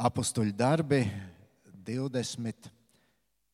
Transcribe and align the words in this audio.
apakstuļu 0.00 0.54
darbi 0.56 1.02
20 1.84 2.70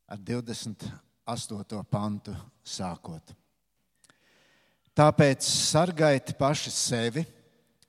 ar 0.07 0.21
28. 0.23 1.81
pantu 1.91 2.35
sākot. 2.63 3.33
Tāpēc 4.97 5.45
sargaiet 5.45 6.31
paši 6.39 6.71
sevi 6.73 7.25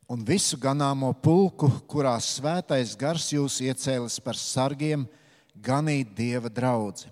un 0.09 0.23
visu 0.25 0.57
ganāmo 0.59 1.11
pulku, 1.13 1.69
kurā 1.87 2.15
svētais 2.23 2.95
gars 2.99 3.29
jūs 3.31 3.59
iecēlis 3.63 4.17
par 4.23 4.39
sargiem, 4.39 5.05
ganīt 5.53 6.15
dieva 6.17 6.49
draugu, 6.49 7.07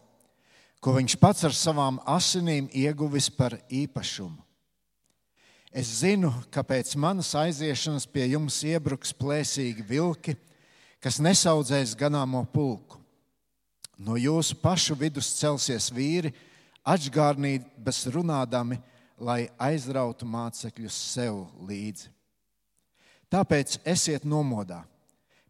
ko 0.82 0.96
viņš 0.98 1.16
pats 1.22 1.46
ar 1.48 1.54
savām 1.56 2.02
asinīm 2.10 2.68
ieguvis 2.74 3.30
par 3.30 3.58
īpašumu. 3.70 4.42
Es 5.76 5.90
zinu, 6.00 6.32
ka 6.50 6.64
pēc 6.64 6.94
manas 6.96 7.34
aiziešanas 7.36 8.06
pie 8.08 8.30
jums 8.32 8.62
iebruks 8.64 9.12
plēsīgi 9.18 9.84
vilki, 9.84 10.38
kas 11.06 11.20
nesaudzēs 11.22 11.94
ganāmo 11.94 12.42
pulku. 12.50 12.98
No 14.02 14.18
jūsu 14.18 14.58
pašu 14.58 14.96
vidus 14.98 15.30
celsies 15.38 15.92
vīri, 15.94 16.32
atgādnības 16.82 18.00
runādami, 18.10 18.80
lai 19.22 19.46
aizrautu 19.62 20.26
mācekļus 20.26 20.98
sev 21.14 21.46
līdzi. 21.70 22.10
Tāpēc 23.30 23.78
esiet 23.86 24.26
nomodā, 24.26 24.82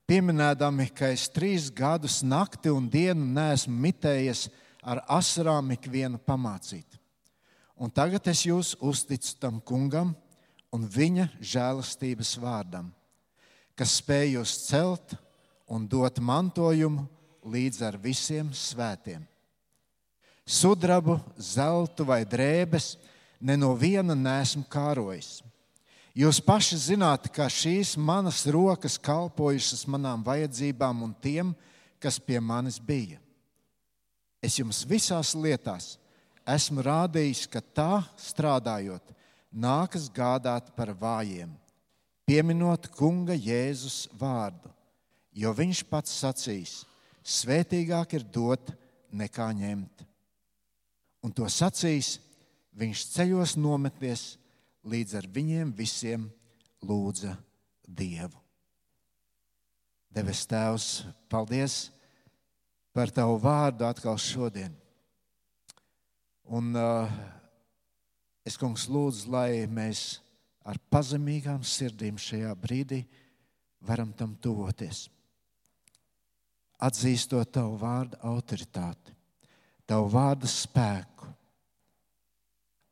pieminēdami, 0.06 0.90
ka 0.92 1.14
es 1.16 1.26
trīs 1.32 1.72
gadus 1.72 2.20
nakti 2.24 2.70
un 2.70 2.92
dienu 2.92 3.24
neesmu 3.24 3.80
mitējies 3.88 4.46
ar 4.84 5.06
asarām 5.08 5.72
ikvienu 5.80 6.20
pamācīt. 6.20 7.00
Un 7.80 7.92
tagad 7.92 8.28
es 8.28 8.44
jūs 8.46 8.76
uzticu 8.84 9.40
tam 9.40 9.64
kungam 9.64 10.14
un 10.76 10.84
viņa 10.84 11.32
žēlastības 11.40 12.36
vārdam, 12.44 12.92
kas 13.76 14.02
spēj 14.04 14.36
jūs 14.36 14.60
celt 14.68 15.16
un 15.68 15.88
dot 15.88 16.20
mantojumu 16.20 17.08
līdz 17.46 17.82
ar 17.86 17.98
visiem 18.02 18.52
svētiem. 18.54 19.24
Sudrabu, 20.46 21.18
zeltu 21.38 22.06
vai 22.06 22.22
drēbes 22.26 22.96
ne 23.42 23.58
no 23.58 23.74
viena 23.74 24.14
nesmu 24.14 24.66
kārojis. 24.70 25.42
Jūs 26.16 26.40
paši 26.40 26.78
zināt, 26.80 27.28
ka 27.34 27.50
šīs 27.52 27.98
manas 27.98 28.46
rokas 28.48 28.96
kalpojušas 29.02 29.84
manām 29.92 30.24
vajadzībām 30.24 31.02
un 31.04 31.12
tiem, 31.20 31.52
kas 32.00 32.22
pie 32.22 32.40
manis 32.40 32.78
bija. 32.80 33.20
Es 34.40 34.60
jums 34.62 34.86
visās 34.88 35.34
lietās 35.36 35.96
esmu 36.46 36.84
rādījis, 36.86 37.46
ka 37.50 37.60
tā 37.60 38.04
strādājot, 38.22 39.12
nākas 39.50 40.08
gādāt 40.14 40.70
par 40.78 40.94
vājiem, 40.94 41.50
pieminot 42.30 42.88
Kunga 42.94 43.34
Jēzus 43.34 44.06
vārdu, 44.14 44.70
jo 45.36 45.52
Viņš 45.56 45.84
pats 45.92 46.16
sacīs: 46.24 46.84
Svētīgāk 47.26 48.16
ir 48.16 48.24
dot 48.24 48.72
nekā 49.12 49.50
ņemt. 49.58 50.06
Un 51.26 51.34
to 51.34 51.48
sacīs, 51.50 52.20
viņš 52.78 53.06
ceļos 53.16 53.56
nometties, 53.58 54.36
līdz 54.86 55.18
ar 55.18 55.28
viņiem 55.34 55.74
visiem 55.74 56.28
lūdza 56.86 57.34
Dievu. 57.86 58.38
Devis 60.14 60.46
Tēvs, 60.48 60.90
paldies 61.28 61.90
par 62.96 63.12
Tavu 63.12 63.40
vārdu 63.42 63.84
atkal 63.88 64.16
šodien. 64.22 64.72
Un 66.46 66.70
uh, 66.78 67.10
es, 68.46 68.56
kungs, 68.56 68.86
lūdzu, 68.88 69.28
lai 69.34 69.66
mēs 69.66 70.22
ar 70.64 70.78
pazemīgām 70.94 71.66
sirdīm 71.66 72.22
šajā 72.22 72.54
brīdī 72.62 73.02
varam 73.86 74.14
tam 74.14 74.38
tuvoties 74.38 75.08
atzīstot 76.84 77.52
tavu 77.56 77.78
vārdu 77.80 78.20
autoritāti, 78.26 79.14
tavu 79.88 80.10
vārdu 80.12 80.50
spēku, 80.50 81.30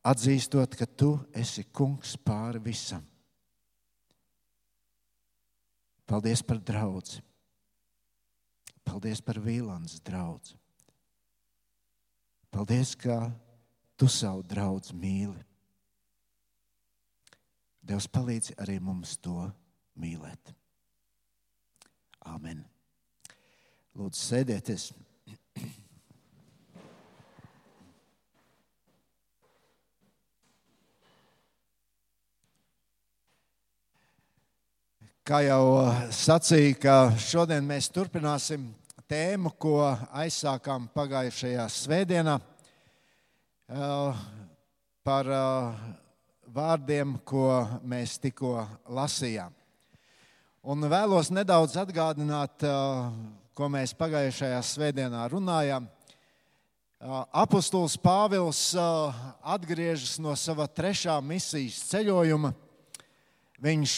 atzīstot, 0.04 0.76
ka 0.80 0.88
tu 0.88 1.16
esi 1.36 1.66
kungs 1.72 2.16
pāri 2.20 2.62
visam. 2.64 3.04
Paldies 6.08 6.44
par 6.44 6.60
draugu. 6.60 7.22
Paldies 8.84 9.22
par 9.24 9.40
Vīlāns 9.40 10.02
draugu. 10.04 10.58
Paldies, 12.54 12.92
ka 13.00 13.32
tu 13.98 14.10
savu 14.12 14.44
draugu 14.46 14.94
mīli. 15.00 15.40
Dievs 17.84 18.08
palīdz 18.08 18.54
arī 18.64 18.78
mums 18.80 19.18
to 19.20 19.48
mīlēt. 20.00 20.54
Amen. 22.32 22.62
Lūdzu, 23.94 24.18
sēdieties. 24.18 24.88
Kā 35.24 35.44
jau 35.46 35.66
sacīja, 36.10 36.72
ka 36.82 36.96
šodien 37.22 37.62
mēs 37.70 37.92
turpināsim 37.94 38.66
tēmu, 39.06 39.54
ko 39.62 39.78
aizsākām 40.10 40.90
pagājušajā 40.98 41.68
svētdienā, 41.78 42.40
uh, 42.42 44.26
par 45.06 45.30
uh, 45.30 45.86
vārdiem, 46.50 47.14
ko 47.22 47.62
mēs 47.86 48.18
tikko 48.26 48.58
lasījām. 48.90 49.54
Un 50.66 50.90
vēlos 50.90 51.30
nedaudz 51.30 51.78
atgādināt 51.78 52.66
ko 53.54 53.68
mēs 53.70 53.94
pagājušajā 53.94 54.62
svētdienā 54.66 55.28
runājām. 55.30 55.86
Apostols 57.36 57.98
Pāvils 58.00 58.72
atgriežas 59.44 60.16
no 60.24 60.34
sava 60.40 60.66
trešā 60.66 61.18
misijas 61.22 61.82
ceļojuma. 61.92 62.54
Viņš 63.64 63.94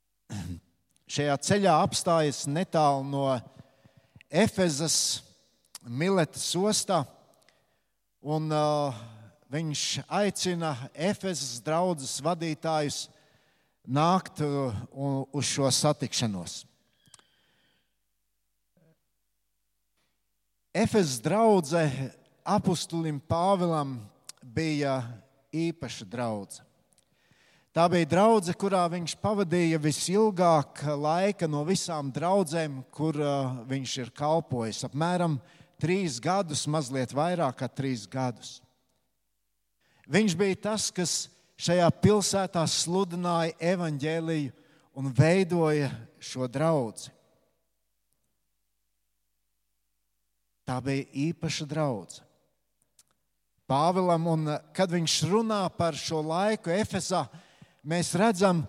šajā 1.16 1.36
ceļā 1.48 1.74
apstājas 1.82 2.44
netālu 2.48 3.04
no 3.10 3.26
Efezas 4.30 5.22
Miletas 5.86 6.48
ostā. 6.56 7.02
Un, 8.26 8.48
viņš 9.52 9.82
aicina 10.08 10.72
Efezas 10.94 11.60
draugus 11.62 12.16
vadītājus 12.24 13.04
nākt 13.86 14.40
uz 14.42 15.46
šo 15.46 15.68
satikšanos. 15.70 16.64
Efezas 20.76 21.22
draudzene 21.24 22.10
apustulim 22.44 23.16
Pāvilam 23.16 23.94
bija 24.44 24.98
īpaša 25.48 26.04
draudzene. 26.04 26.66
Tā 27.72 27.86
bija 27.92 28.08
draudzene, 28.10 28.56
kurā 28.60 28.82
viņš 28.92 29.14
pavadīja 29.22 29.80
visilgāk 29.80 30.82
laika 31.00 31.48
no 31.48 31.62
visām 31.64 32.10
draudzēm, 32.12 32.82
kur 32.92 33.16
uh, 33.20 33.56
viņš 33.68 33.96
ir 34.02 34.12
kalpojis. 34.16 34.82
Apmēram 34.84 35.38
trīs 35.80 36.20
gadus, 36.20 36.66
mazliet 36.68 37.16
vairāk 37.16 37.56
kā 37.62 37.72
trīs 37.72 38.04
gadus. 38.08 38.58
Viņš 40.12 40.36
bija 40.36 40.60
tas, 40.68 40.90
kas 40.92 41.18
šajā 41.56 41.88
pilsētā 42.04 42.68
sludināja 42.68 43.56
evaņģēliju 43.72 44.52
un 44.96 45.12
veidoja 45.24 45.88
šo 46.20 46.48
draugu. 46.52 47.15
Tā 50.66 50.80
bija 50.82 51.06
īpaša 51.30 51.66
draudzene. 51.70 52.24
Pāvilam, 53.66 54.26
un 54.30 54.50
kad 54.74 54.90
viņš 54.90 55.14
runā 55.26 55.64
par 55.74 55.96
šo 55.98 56.20
laiku 56.22 56.70
Efesā, 56.70 57.24
mēs 57.82 58.12
redzam 58.14 58.62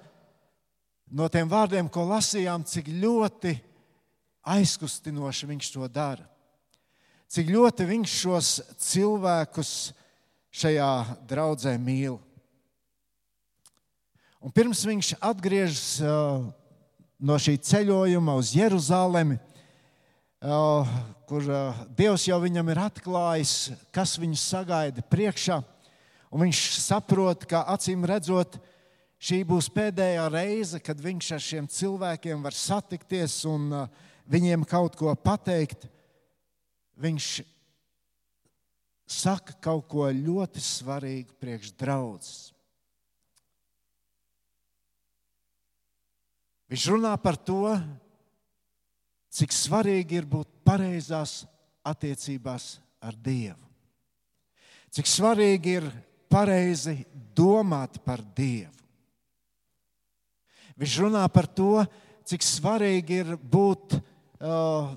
no 1.14 1.28
tiem 1.30 1.50
vārdiem, 1.50 1.90
ko 1.90 2.08
lasījām, 2.10 2.66
cik 2.66 2.90
ļoti 3.02 3.54
aizkustinoši 4.48 5.50
viņš 5.52 5.70
to 5.76 5.90
dara. 5.92 6.26
Cik 7.30 7.50
ļoti 7.52 7.86
viņš 7.90 8.16
šos 8.24 8.52
cilvēkus 8.82 9.72
šajā 10.54 10.92
draudzē 11.30 11.76
mīl. 11.82 12.18
Un 14.42 14.54
pirms 14.54 14.86
viņš 14.88 15.16
atgriežas 15.22 15.98
uh, 16.02 16.46
no 17.20 17.38
šī 17.42 17.58
ceļojuma 17.58 18.38
uz 18.40 18.54
Jeruzalemi, 18.56 19.38
kur 20.38 21.48
Dievs 21.98 22.28
jau 22.28 22.38
viņam 22.44 22.70
ir 22.70 22.82
atklājis, 22.84 23.72
kas 23.90 24.18
viņu 24.22 24.38
sagaida 24.38 25.02
priekšā. 25.02 25.64
Viņš 26.38 26.62
saprot, 26.84 27.46
ka 27.50 27.64
acīm 27.74 28.06
redzot, 28.06 28.60
šī 29.18 29.42
būs 29.48 29.72
pēdējā 29.74 30.28
reize, 30.30 30.80
kad 30.84 31.00
viņš 31.02 31.32
ar 31.34 31.42
šiem 31.42 31.70
cilvēkiem 31.72 32.44
var 32.44 32.54
satikties 32.54 33.40
un 33.50 33.72
viņiem 34.30 34.68
kaut 34.68 35.00
ko 35.00 35.16
pateikt. 35.16 35.88
Viņš 37.02 37.30
saka 39.08 39.56
kaut 39.64 39.88
ko 39.90 40.06
ļoti 40.12 40.62
svarīgu 40.62 41.34
priekš 41.42 41.74
draudzes. 41.80 42.52
Viņš 46.68 46.90
runā 46.92 47.14
par 47.24 47.38
to, 47.40 47.72
cik 49.34 49.54
svarīgi 49.54 50.22
ir 50.22 50.28
būt 50.30 50.50
pareizās 50.68 51.46
attiecībās 51.88 52.78
ar 53.04 53.16
Dievu. 53.16 53.64
Cik 54.92 55.08
svarīgi 55.10 55.78
ir 55.80 55.88
pareizi 56.32 57.02
domāt 57.36 58.00
par 58.06 58.24
Dievu. 58.36 58.74
Viņš 60.78 61.00
runā 61.02 61.24
par 61.34 61.48
to, 61.50 61.82
cik 62.28 62.44
svarīgi 62.46 63.22
ir 63.24 63.32
būt 63.40 63.98
uh, 63.98 64.92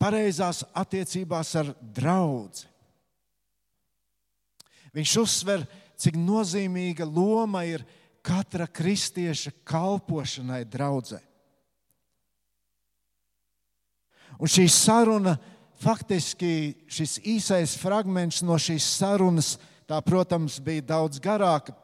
pareizās 0.00 0.62
attiecībās 0.72 1.52
ar 1.60 1.74
draugu. 1.80 2.64
Viņš 4.96 5.12
uzsver, 5.20 5.66
cik 6.00 6.16
nozīmīga 6.16 7.04
loma 7.04 7.66
ir 7.68 7.84
katra 8.24 8.64
kristieša 8.64 9.52
kalpošanai 9.68 10.62
draudzē. 10.64 11.20
Un 14.36 14.50
šī 14.50 14.66
saruna, 14.68 15.36
faktiski 15.80 16.74
šis 16.88 17.18
īsais 17.24 17.76
fragments 17.80 18.42
no 18.44 18.58
šīs 18.60 18.84
sarunas, 18.98 19.56
tā, 19.88 20.00
protams, 20.04 20.58
bija 20.60 20.84
daudz 20.94 21.20
garāka. 21.22 21.74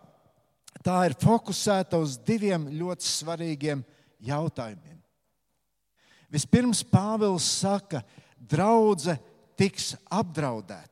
Tā 0.83 0.99
ir 1.07 1.15
fokusēta 1.21 2.01
uz 2.03 2.17
diviem 2.19 2.67
ļoti 2.75 3.07
svarīgiem 3.07 3.85
jautājumiem. 4.27 4.99
Vispirms 6.33 6.81
Pāvils 6.89 7.45
saka, 7.61 8.01
draudzene 8.37 9.21
tiks 9.57 9.93
apdraudēta. 10.11 10.89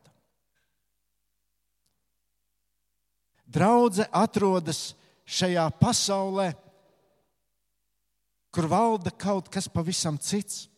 Draudzene 3.50 4.06
atrodas 4.14 4.92
šajā 5.26 5.64
pasaulē, 5.80 6.52
kur 8.54 8.68
valda 8.70 9.10
kaut 9.10 9.48
kas 9.50 9.66
pavisam 9.70 10.18
cits, 10.22 10.69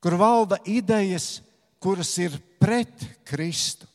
kur 0.00 0.16
valda 0.20 0.58
idejas, 0.64 1.38
kuras 1.80 2.12
ir 2.20 2.34
pret 2.60 3.06
Kristu 3.28 3.90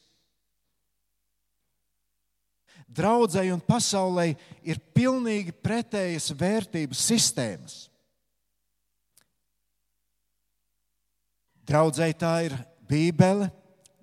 draudzēji 2.96 3.54
un 3.54 3.64
pasaulē 3.64 4.30
ir 4.64 4.80
pilnīgi 4.96 5.54
pretējas 5.64 6.32
vērtības 6.38 7.04
sistēmas. 7.10 7.78
Draudzēji 11.66 12.18
tā 12.22 12.34
ir 12.48 12.58
Bībele, 12.86 13.50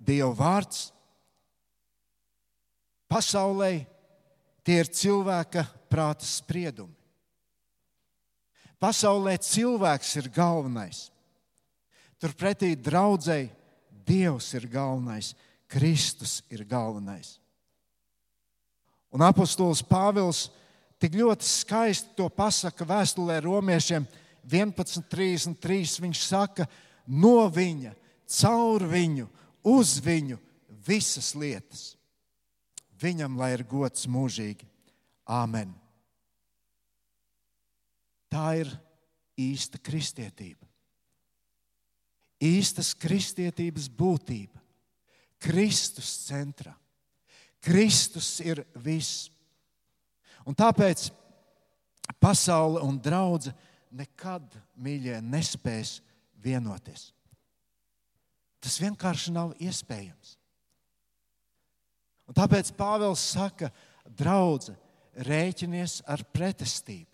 Dieva 0.03 0.33
vārds. 0.35 0.89
Pasaulē 3.07 3.85
tie 4.65 4.81
ir 4.81 4.89
cilvēka 4.91 5.63
prāta 5.87 6.27
spriedumi. 6.27 6.95
Pasaulē 8.83 9.37
cilvēks 9.39 10.17
ir 10.19 10.27
galvenais. 10.33 11.05
Turpretī 12.23 12.71
draudzēji 12.79 13.51
Dievs 14.03 14.49
ir 14.55 14.67
galvenais, 14.71 15.33
Kristus 15.67 16.41
ir 16.51 16.63
galvenais. 16.67 17.37
Un 19.13 19.23
apostols 19.23 19.83
Pāvils 19.85 20.47
tik 20.99 21.15
ļoti 21.19 21.47
skaisti 21.47 22.15
to 22.17 22.29
pasaka 22.31 22.87
vēstulē 22.87 23.41
romiešiem 23.43 24.07
11.33. 24.47 25.99
Viņš 26.03 26.23
saka, 26.23 26.67
no 27.07 27.45
viņa, 27.51 27.93
caur 28.39 28.87
viņu, 28.87 29.27
uz 29.75 29.97
viņu 30.03 30.39
visas 30.87 31.33
lietas. 31.35 31.93
Viņam 32.99 33.37
lai 33.39 33.53
ir 33.57 33.65
gods 33.67 34.07
mūžīgi. 34.07 34.67
Āmen. 35.27 35.71
Tā 38.31 38.47
ir 38.63 38.71
īsta 39.39 39.79
kristietība. 39.79 40.72
Īstas 42.43 42.91
kristietības 42.99 43.87
būtība. 43.87 44.59
Kristus 45.43 46.09
centrā. 46.27 46.73
Kristus 47.63 48.37
ir 48.43 48.63
viss. 48.83 49.29
Un 50.43 50.55
tāpēc 50.55 51.07
pasaule 52.19 52.81
un 52.83 52.99
draudzene 52.99 53.55
nekad, 53.93 54.55
mīļie, 54.75 55.19
nespēs 55.21 55.99
vienoties. 56.43 57.11
Tas 58.63 58.79
vienkārši 58.81 59.33
nav 59.35 59.53
iespējams. 59.61 60.37
Un 62.27 62.35
tāpēc 62.35 62.71
Pāvils 62.77 63.23
saka, 63.33 63.69
draudzene, 64.07 64.79
rēķinies 65.27 65.99
ar 66.09 66.23
pretestību. 66.33 67.11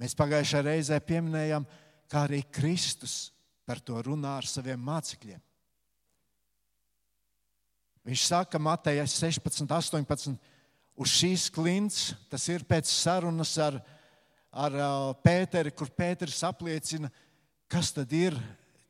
Mēs 0.00 0.16
pagājušajā 0.16 0.64
reizē 0.66 0.98
pieminējām, 1.00 1.64
kā 2.10 2.26
arī 2.26 2.42
Kristus 2.52 3.30
par 3.66 3.80
to 3.82 3.98
runā 4.02 4.36
ar 4.38 4.46
saviem 4.48 4.80
mācekļiem. 4.86 5.40
Viņš 8.06 8.26
saka, 8.28 8.58
Matei 8.62 9.00
16, 9.02 9.66
18, 9.66 10.36
uz 10.94 11.10
šīs 11.10 11.48
klints, 11.50 12.12
tas 12.30 12.44
ir 12.52 12.62
pēc 12.68 12.86
sarunas 12.86 13.56
ar, 13.58 13.80
ar 14.54 14.76
Pēteri, 15.26 15.74
kur 15.74 15.90
Pēters 15.90 16.38
apliecina, 16.46 17.10
kas 17.66 17.90
tad 17.96 18.14
ir 18.14 18.38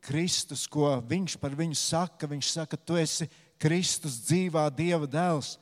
Kristus, 0.07 0.67
ko 0.71 0.93
viņš 1.09 1.39
par 1.41 1.57
viņu 1.57 1.79
saka. 1.81 2.29
Viņš 2.31 2.51
saka, 2.59 2.77
tu 2.79 2.99
esi 3.01 3.27
Kristus 3.59 4.21
dzīvā 4.29 4.69
Dieva 4.77 5.09
dēls. 5.11 5.57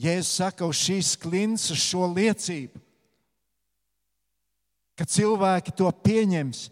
Jēzus 0.00 0.36
saka, 0.38 0.68
uz 0.68 0.78
šīs 0.80 1.16
klints, 1.20 1.70
uz 1.72 1.80
šo 1.82 2.06
liecību, 2.08 2.79
ka 5.00 5.06
cilvēki 5.08 5.72
to 5.72 5.88
pieņems, 6.04 6.66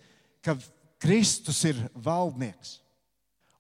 ka 0.45 0.53
Kristus 1.01 1.63
ir 1.65 1.79
valdnieks. 1.97 2.83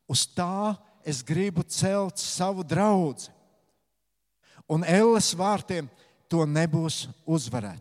Uz 0.04 0.26
tā 0.28 0.76
es 1.08 1.22
gribu 1.24 1.64
celt 1.64 2.20
savu 2.20 2.60
draugu. 2.60 3.30
Un 4.68 4.84
elles 4.84 5.30
vārtiem 5.32 5.88
to 6.28 6.44
nebūs 6.44 7.06
uzvarēt. 7.24 7.80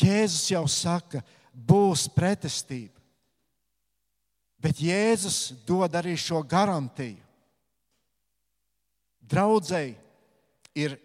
Jēzus 0.00 0.48
jau 0.54 0.64
saka, 0.64 1.20
būs 1.52 2.06
pretestība. 2.08 2.96
Bet 4.56 4.80
Jēzus 4.80 5.52
dod 5.68 5.92
arī 5.92 6.16
šo 6.16 6.40
garantiju. 6.40 7.20
Draudzēji 9.20 9.98
ir, 10.72 10.96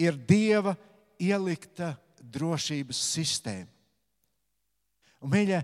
ir 0.00 0.16
Dieva 0.16 0.78
ielikta 1.20 1.92
drošības 2.22 3.02
sistēma. 3.12 3.70
Un, 5.18 5.32
mīļie, 5.32 5.62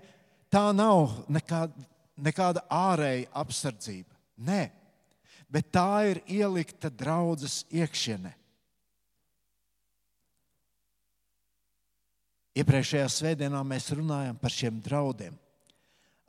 tā 0.51 0.69
nav 0.75 1.23
nekāda 1.31 1.91
nekāda 2.21 2.65
ārēja 2.71 3.31
apsardzība. 3.35 4.15
Nē, 4.45 4.69
bet 5.51 5.71
tā 5.75 6.05
ir 6.11 6.23
ielikta 6.31 6.91
draudzes 6.91 7.63
iekšienē. 7.75 8.33
Iepriekšējā 12.55 13.07
svētdienā 13.11 13.61
mēs 13.67 13.91
runājam 13.99 14.37
par 14.39 14.53
šiem 14.55 14.79
draudiem, 14.83 15.35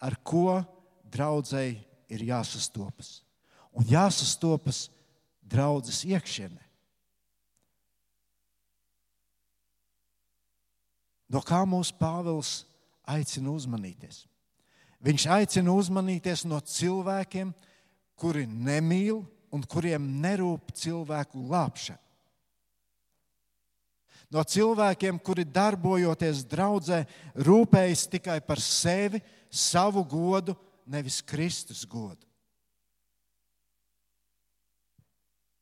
ar 0.01 0.15
ko 0.25 0.63
draudzēji 1.13 1.77
ir 2.09 2.23
jāsastopas. 2.31 3.19
Un 3.75 3.85
jāsastopas 3.85 4.87
draudzes 5.45 6.01
iekšienē. 6.07 6.64
No 11.31 11.41
kā 11.41 11.63
mūsu 11.67 11.95
Pāvils 11.97 12.63
aicina 13.09 13.53
uzmanīties? 13.53 14.23
Viņš 15.05 15.27
aicina 15.35 15.73
uzmanīties 15.75 16.45
no 16.49 16.59
cilvēkiem, 16.61 17.51
kuri 18.17 18.45
nemīl 18.47 19.23
un 19.53 19.63
kuriem 19.69 20.05
nerūp 20.21 20.73
cilvēku 20.75 21.43
glābšana. 21.45 22.01
No 24.33 24.41
cilvēkiem, 24.41 25.19
kuri 25.21 25.45
darbojoties 25.45 26.41
draudzē, 26.49 27.03
rūpējas 27.45 28.07
tikai 28.09 28.39
par 28.43 28.59
sevi, 28.59 29.21
savu 29.53 30.01
godu, 30.03 30.55
nevis 30.89 31.21
Kristus 31.21 31.85
godu. 31.87 32.25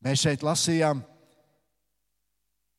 Mēs 0.03 0.23
šeit 0.23 0.43
lasījām, 0.43 1.03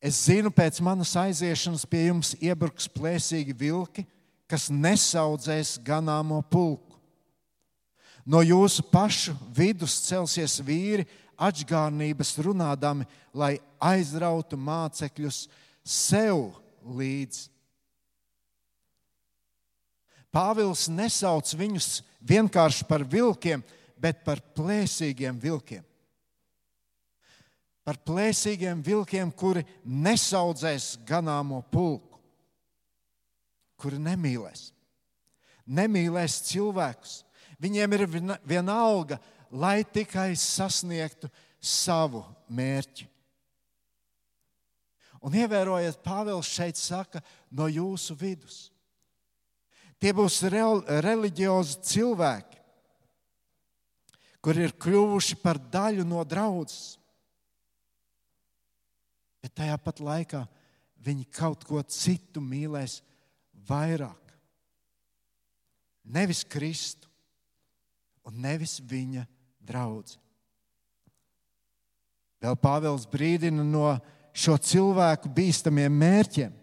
es 0.05 0.21
zinu, 0.27 0.53
pēc 0.53 0.83
manas 0.85 1.15
aiziešanas 1.17 1.87
pie 1.89 2.09
jums 2.11 2.35
iebruks 2.37 2.91
plēsīgi 2.93 3.57
vilki, 3.57 4.05
kas 4.51 4.69
nesaudzēs 4.69 5.79
ganāmo 5.85 6.43
pulku. 6.45 6.99
No 8.25 8.41
jūsu 8.45 8.85
pašu 8.89 9.35
vidus 9.53 9.97
celsies 10.05 10.59
vīri, 10.65 11.05
atgādnības 11.37 12.37
runādami, 12.45 13.07
lai 13.35 13.57
aizrautu 13.83 14.57
mācekļus 14.61 15.45
sev 15.85 16.53
līdzi. 16.85 17.51
Pāvils 20.35 20.89
nesauc 20.91 21.53
viņus 21.55 22.03
vienkārši 22.27 22.87
par 22.89 23.05
vilkiem, 23.07 23.63
bet 24.01 24.25
par 24.27 24.41
plēsīgiem 24.57 25.37
vilkiem. 25.41 25.85
Par 27.85 28.01
plēsīgiem 28.01 28.81
vilkiem, 28.85 29.31
kuri 29.31 29.65
nesaudzēs 29.85 30.95
ganāmo 31.07 31.61
pulku, 31.71 32.19
kuri 33.77 34.01
nemīlēs. 34.01 34.71
Nemīlēs 35.65 36.41
cilvēkus. 36.49 37.23
Viņiem 37.61 37.97
ir 37.97 38.07
vienalga, 38.45 39.21
lai 39.53 39.85
tikai 39.85 40.33
sasniegtu 40.37 41.31
savu 41.61 42.25
mērķi. 42.49 43.07
Un 45.25 45.37
ievērojiet, 45.41 46.03
Pāvils 46.05 46.51
šeit 46.53 46.77
saka, 46.77 47.23
no 47.49 47.65
jūsu 47.71 48.17
vidus. 48.21 48.67
Tie 49.97 50.13
būs 50.13 50.43
reliģiozi 50.45 51.79
cilvēki, 51.89 52.59
kuri 54.45 54.67
ir 54.67 54.75
kļuvuši 54.77 55.39
par 55.41 55.57
daļu 55.57 56.05
no 56.05 56.21
draudzes. 56.29 56.99
Bet 59.45 59.53
tajā 59.61 59.77
pat 59.77 60.01
laikā 60.01 60.41
viņi 61.05 61.27
kaut 61.37 61.67
ko 61.69 61.83
citu 61.85 62.41
mīlēs 62.41 63.03
vairāk. 63.69 64.33
Nevis 66.05 66.41
Kristu 66.49 67.11
un 68.25 68.41
nevis 68.41 68.79
viņa 68.81 69.27
draugu. 69.61 70.17
Vēl 72.41 72.57
Pāvils 72.61 73.05
brīdina 73.09 73.65
no 73.65 73.95
šo 74.37 74.57
cilvēku 74.61 75.31
bīstamiem 75.33 75.93
mērķiem. 75.93 76.57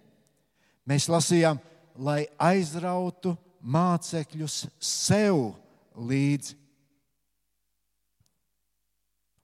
Mēs 0.86 1.08
lasījām, 1.10 1.62
lai 2.02 2.26
aizrautu 2.42 3.36
mācekļus 3.62 4.64
sev 4.82 5.52
līdzi. 5.94 6.58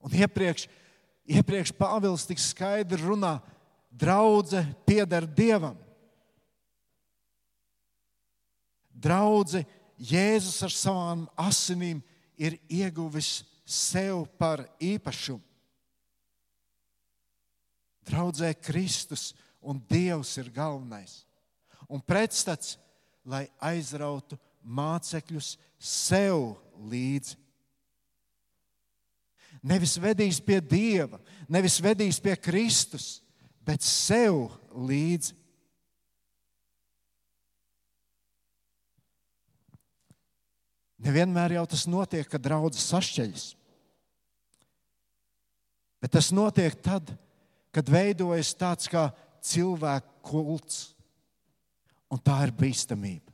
Un 0.05 0.13
iepriekš, 0.13 0.67
iepriekš 1.27 1.73
Pāvils 1.75 2.25
tik 2.27 2.39
skaidri 2.41 3.01
runā, 3.03 3.37
draudzene 3.91 4.75
pieder 4.87 5.27
Dievam. 5.27 5.77
Draudzene 8.97 9.67
Jēzus 9.97 10.61
ar 10.65 10.73
savām 10.73 11.25
asinīm 11.41 12.03
ir 12.37 12.59
ieguvis 12.69 13.41
sev 13.65 14.27
par 14.37 14.61
īpašumu. 14.77 15.41
Draudzē 18.07 18.53
Kristus 18.61 19.33
un 19.59 19.81
Dievs 19.89 20.37
ir 20.39 20.51
galvenais. 20.53 21.25
Un 21.89 21.99
pretstats, 21.99 22.77
lai 23.27 23.47
aizrautu 23.59 24.37
mācekļus 24.63 25.55
sev 25.79 26.53
līdzi. 26.87 27.35
Nevis 29.65 29.97
vedīs 30.01 30.39
pie 30.43 30.59
Dieva, 30.61 31.19
nevis 31.49 31.79
vedīs 31.83 32.19
pie 32.23 32.35
Kristus, 32.39 33.21
bet 33.65 33.83
sev 33.83 34.47
līdzi. 34.73 35.35
Nevienmēr 41.07 41.57
jau 41.59 41.65
tas 41.69 41.85
notiek, 41.89 42.25
kad 42.29 42.41
draudzes 42.41 42.87
sašķeļas. 42.89 43.47
Bet 46.01 46.13
tas 46.13 46.31
notiek 46.33 46.73
tad, 46.81 47.13
kad 47.73 47.89
veidojas 47.89 48.53
tāds 48.57 48.89
kā 48.89 49.09
cilvēku 49.45 50.21
kults, 50.25 50.91
un 52.11 52.21
tā 52.21 52.39
ir 52.47 52.53
bīstamība. 52.55 53.26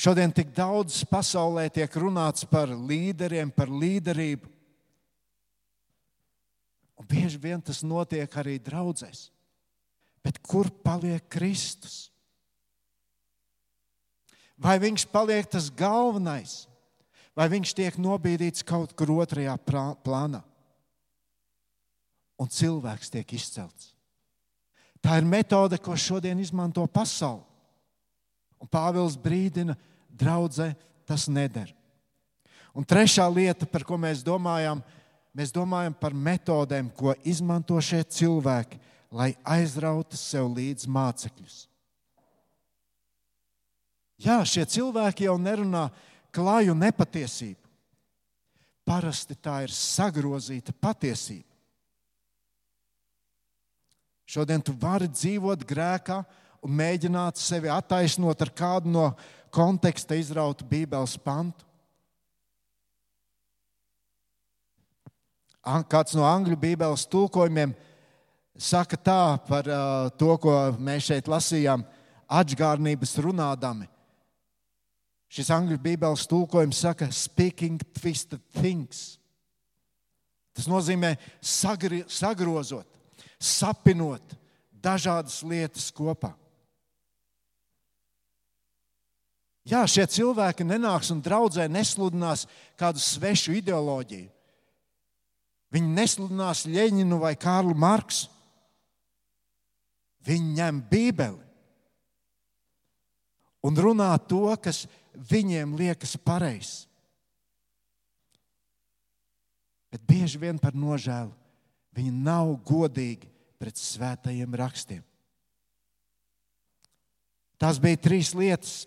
Šodien 0.00 0.32
tik 0.32 0.54
daudz 0.56 1.02
pasaulē 1.08 1.66
tiek 1.72 1.92
runāts 2.00 2.46
par 2.48 2.72
līderiem, 2.72 3.50
par 3.52 3.68
līderību. 3.68 4.48
Un 7.00 7.08
bieži 7.08 7.40
vien 7.40 7.60
tas 7.60 7.82
notiek 7.84 8.32
arī 8.40 8.56
draudzēs. 8.60 9.28
Bet 10.24 10.40
kur 10.44 10.70
paliek 10.84 11.24
Kristus? 11.32 12.08
Vai 14.60 14.76
viņš 14.80 15.06
paliek 15.12 15.48
tas 15.48 15.70
galvenais, 15.72 16.66
vai 17.36 17.48
viņš 17.52 17.72
tiek 17.76 17.96
nobīdīts 18.00 18.64
kaut 18.68 18.92
kur 18.96 19.12
otrajā 19.20 19.56
plānā? 20.04 20.42
un 22.40 22.48
cilvēks 22.48 23.12
tiek 23.12 23.36
izcelts. 23.36 23.92
Tā 25.00 25.18
ir 25.20 25.28
metode, 25.28 25.78
ko 25.80 25.96
šodien 25.96 26.40
izmanto 26.40 26.84
pasaule. 26.88 27.44
Un 28.60 28.68
Pāvils 28.68 29.16
brīdina, 29.16 29.76
draudzē, 30.18 30.72
tas 31.08 31.28
neder. 31.28 31.72
Un 32.74 32.86
trešā 32.86 33.26
lieta, 33.32 33.66
par 33.66 33.84
ko 33.86 33.98
mēs 33.98 34.22
domājam, 34.26 34.82
mēs 35.34 35.50
domājam 35.54 35.94
par 35.96 36.14
metodēm, 36.14 36.90
ko 36.94 37.14
izmanto 37.26 37.80
šie 37.82 38.04
cilvēki, 38.06 38.78
lai 39.10 39.32
aizrautu 39.42 40.18
sev 40.18 40.52
līdzi 40.54 40.90
mācekļus. 40.90 41.64
Jā, 44.20 44.42
šie 44.44 44.66
cilvēki 44.68 45.26
jau 45.26 45.38
nerunā 45.40 45.88
klāju 46.34 46.76
nepatiesību. 46.76 47.58
Parasti 48.86 49.36
tā 49.38 49.62
ir 49.64 49.72
sagrozīta 49.74 50.74
patiesība. 50.76 51.46
Šodien 54.30 54.62
tu 54.62 54.74
vari 54.78 55.08
dzīvot 55.10 55.64
grēkā 55.66 56.20
un 56.62 56.74
mēģināt 56.78 57.40
sevi 57.40 57.70
attaisnot 57.72 58.44
ar 58.44 58.52
kādu 58.54 58.92
no 58.92 59.06
konteksta 59.52 60.16
izrautu 60.18 60.66
Bībeles 60.68 61.16
pantu. 61.20 61.66
Kāds 65.60 66.16
no 66.16 66.24
angļu 66.24 66.56
Bībeles 66.56 67.04
tulkojumiem 67.10 67.74
saka 68.56 68.96
tā 68.96 69.22
par 69.46 69.68
uh, 69.68 70.08
to, 70.18 70.32
ko 70.40 70.54
mēs 70.80 71.10
šeit 71.10 71.28
lasījām, 71.28 71.84
atgādnības 72.30 73.16
runādami. 73.20 73.88
Šis 75.30 75.50
angļu 75.54 75.78
Bībeles 75.82 76.24
tulkojums 76.30 76.80
saka, 76.82 77.10
speaking 77.12 77.82
twisted 77.94 78.42
things. 78.56 79.18
Tas 80.56 80.66
nozīmē 80.70 81.14
sagri, 81.44 82.02
sagrozot 82.10 82.88
sapinot 83.40 84.36
dažādas 84.82 85.40
lietas 85.46 85.88
kopā. 85.94 86.34
Jā, 89.70 89.84
šie 89.86 90.02
cilvēki 90.10 90.66
nenāks 90.66 91.12
un 91.14 91.20
draudzē 91.22 91.68
nesludinās 91.70 92.46
kādu 92.80 92.98
svešu 93.02 93.54
ideoloģiju. 93.60 94.28
Viņi 95.70 95.92
nesludinās 95.94 96.64
Leņķinu 96.66 97.20
vai 97.22 97.36
Kārlu 97.38 97.76
Marksu. 97.78 98.26
Viņi 100.26 100.56
ņem 100.58 100.80
Bībeli 100.90 101.46
un 103.64 103.76
runā 103.76 104.10
to, 104.28 104.48
kas 104.60 104.84
viņiem 105.30 105.76
liekas 105.78 106.16
pareizs. 106.20 106.86
Bet 109.90 110.02
bieži 110.06 110.38
vien 110.38 110.58
par 110.58 110.74
nožēlu 110.76 111.32
viņi 111.96 112.12
nav 112.24 112.52
godīgi 112.66 113.28
pret 113.60 113.78
svētajiem 113.78 114.54
rakstiem. 114.56 115.02
Tās 117.60 117.80
bija 117.82 117.98
trīs 118.00 118.30
lietas, 118.32 118.86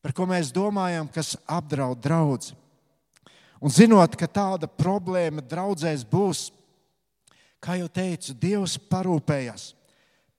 par 0.00 0.14
ko 0.16 0.26
mēs 0.28 0.52
domājam, 0.54 1.08
kas 1.12 1.36
apdraud 1.48 2.00
draugu. 2.02 2.54
Un 3.60 3.72
zinot, 3.72 4.16
ka 4.16 4.24
tāda 4.24 4.68
problēma 4.68 5.44
draudzēs 5.44 6.06
būs, 6.08 6.48
kā 7.60 7.76
jau 7.76 7.90
teicu, 7.92 8.32
Dievs 8.32 8.78
parūpējas 8.88 9.74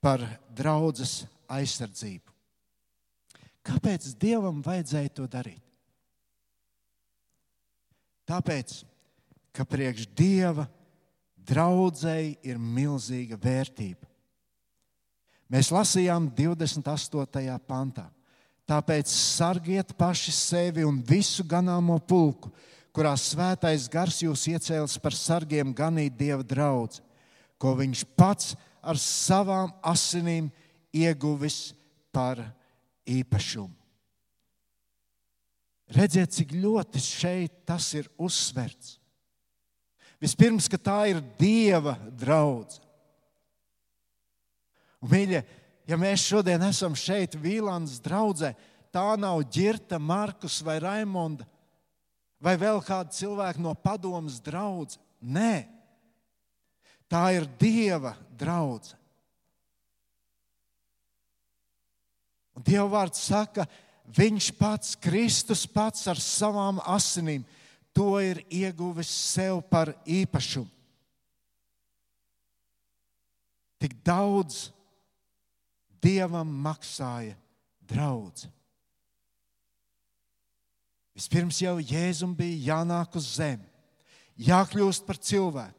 par 0.02 0.24
draudzes 0.50 1.22
aizsardzību. 1.46 2.32
Kāpēc 3.62 4.08
Dievam 4.18 4.58
vajadzēja 4.64 5.12
to 5.14 5.28
darīt? 5.30 5.62
Tāpēc, 8.26 8.80
ka 9.54 9.66
priekš 9.68 10.08
Dieva 10.18 10.66
draudzēji 11.46 12.36
ir 12.46 12.58
milzīga 12.58 13.38
vērtība. 13.38 14.08
Mēs 15.52 15.70
lasījām 15.74 16.30
28. 16.34 17.58
pantā. 17.68 18.06
Tāpēc 18.72 19.10
sargiet 19.12 19.90
paši 19.98 20.32
sevi 20.32 20.84
un 20.88 21.02
visu 21.04 21.44
ganāmo 21.44 21.98
pulku, 22.00 22.48
kurā 22.96 23.12
svētais 23.20 23.84
gars 23.92 24.22
jūs 24.24 24.46
iecēlis 24.48 24.96
par 25.02 25.12
sargiem 25.12 25.74
ganīt 25.76 26.16
dieva 26.16 26.40
draugu, 26.40 27.02
ko 27.60 27.74
viņš 27.76 28.06
pats 28.16 28.54
ar 28.80 28.96
savām 28.96 29.74
asinīm 29.84 30.48
ieguvis 30.88 31.74
par 32.12 32.40
īpašumu. 33.04 33.76
Redziet, 35.92 36.32
cik 36.32 36.54
ļoti 36.56 37.00
šeit 37.04 37.64
tas 37.68 37.90
ir 37.92 38.08
uzsverts. 38.16 38.96
Vispirms, 40.22 40.70
ka 40.70 40.78
tā 40.80 41.00
ir 41.10 41.18
Dieva 41.36 41.98
draudzene. 42.16 42.86
Mīļie, 45.02 45.42
ja 45.88 45.98
mēs 45.98 46.24
šodien 46.28 46.62
esam 46.66 46.96
šeit, 46.98 47.36
Vīlandes 47.38 48.00
draudzē, 48.04 48.54
tā 48.92 49.06
nav 49.20 49.42
ģirta, 49.52 49.98
Markus 49.98 50.60
vai 50.64 50.78
Raimonda 50.82 51.46
vai 52.42 52.56
vēl 52.58 52.82
kāda 52.82 53.14
cilvēka 53.14 53.62
no 53.62 53.74
padomas 53.78 54.40
draudzes. 54.42 54.98
Nē, 55.22 55.68
Tā 57.12 57.26
ir 57.36 57.44
Dieva 57.60 58.14
draudzene. 58.40 58.96
Dieva 62.64 62.88
vārds 62.88 63.20
saka, 63.28 63.66
Viņš 64.12 64.46
pats, 64.58 64.96
Kristus 65.00 65.62
pats 65.70 66.02
ar 66.10 66.18
savām 66.20 66.80
asinīm, 66.90 67.44
to 67.96 68.18
ir 68.20 68.42
ieguvis 68.52 69.08
sev 69.08 69.62
par 69.70 69.92
īpašumu. 70.04 70.68
Tik 73.80 73.94
daudz 74.04 74.66
Dievam 76.02 76.48
maksāja 76.64 77.36
draudz. 77.86 78.48
Vispirms 81.12 81.60
jau 81.60 81.76
Jēzum 81.76 82.32
bija 82.34 82.72
jānāk 82.72 83.18
uz 83.20 83.34
zemi, 83.36 83.68
jākļūst 84.40 85.04
par 85.06 85.20
cilvēku. 85.20 85.78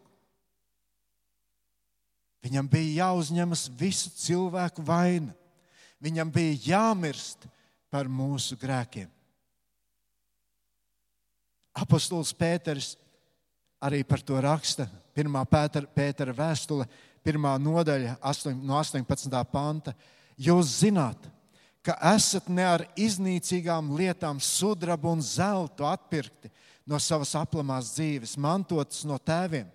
Viņam 2.44 2.68
bija 2.70 3.08
jāuzņemas 3.08 3.70
visu 3.80 4.12
cilvēku 4.20 4.84
vaina. 4.86 5.32
Viņam 6.03 6.32
bija 6.36 6.58
jāmirst 6.68 7.48
par 7.94 8.10
mūsu 8.12 8.58
grēkiem. 8.60 9.08
Apostols 11.74 12.34
Pēters 12.36 12.94
arī 13.82 14.03
par 14.03 14.22
to 14.22 14.38
raksta. 14.44 14.89
Pirmā 15.15 15.46
Pētera, 15.48 15.88
Pētera 15.88 16.36
vēstule, 16.36 16.88
pirmā 17.24 17.56
nodaļa, 17.62 18.18
8, 18.22 18.58
no 18.63 18.77
18. 18.80 19.39
panta. 19.51 19.94
Jūs 20.38 20.80
zināt, 20.84 21.30
ka 21.84 21.96
esat 22.13 22.48
ne 22.50 22.65
ar 22.65 22.86
iznīcīgām 23.00 23.92
lietām, 23.98 24.39
sudrabu 24.39 25.12
un 25.13 25.24
zeltu 25.24 25.88
atpirkti 25.88 26.51
no 26.88 27.00
savas 27.00 27.34
aplamās 27.39 27.94
dzīves, 27.96 28.38
mantotas 28.39 29.03
no 29.08 29.18
tēviem, 29.20 29.68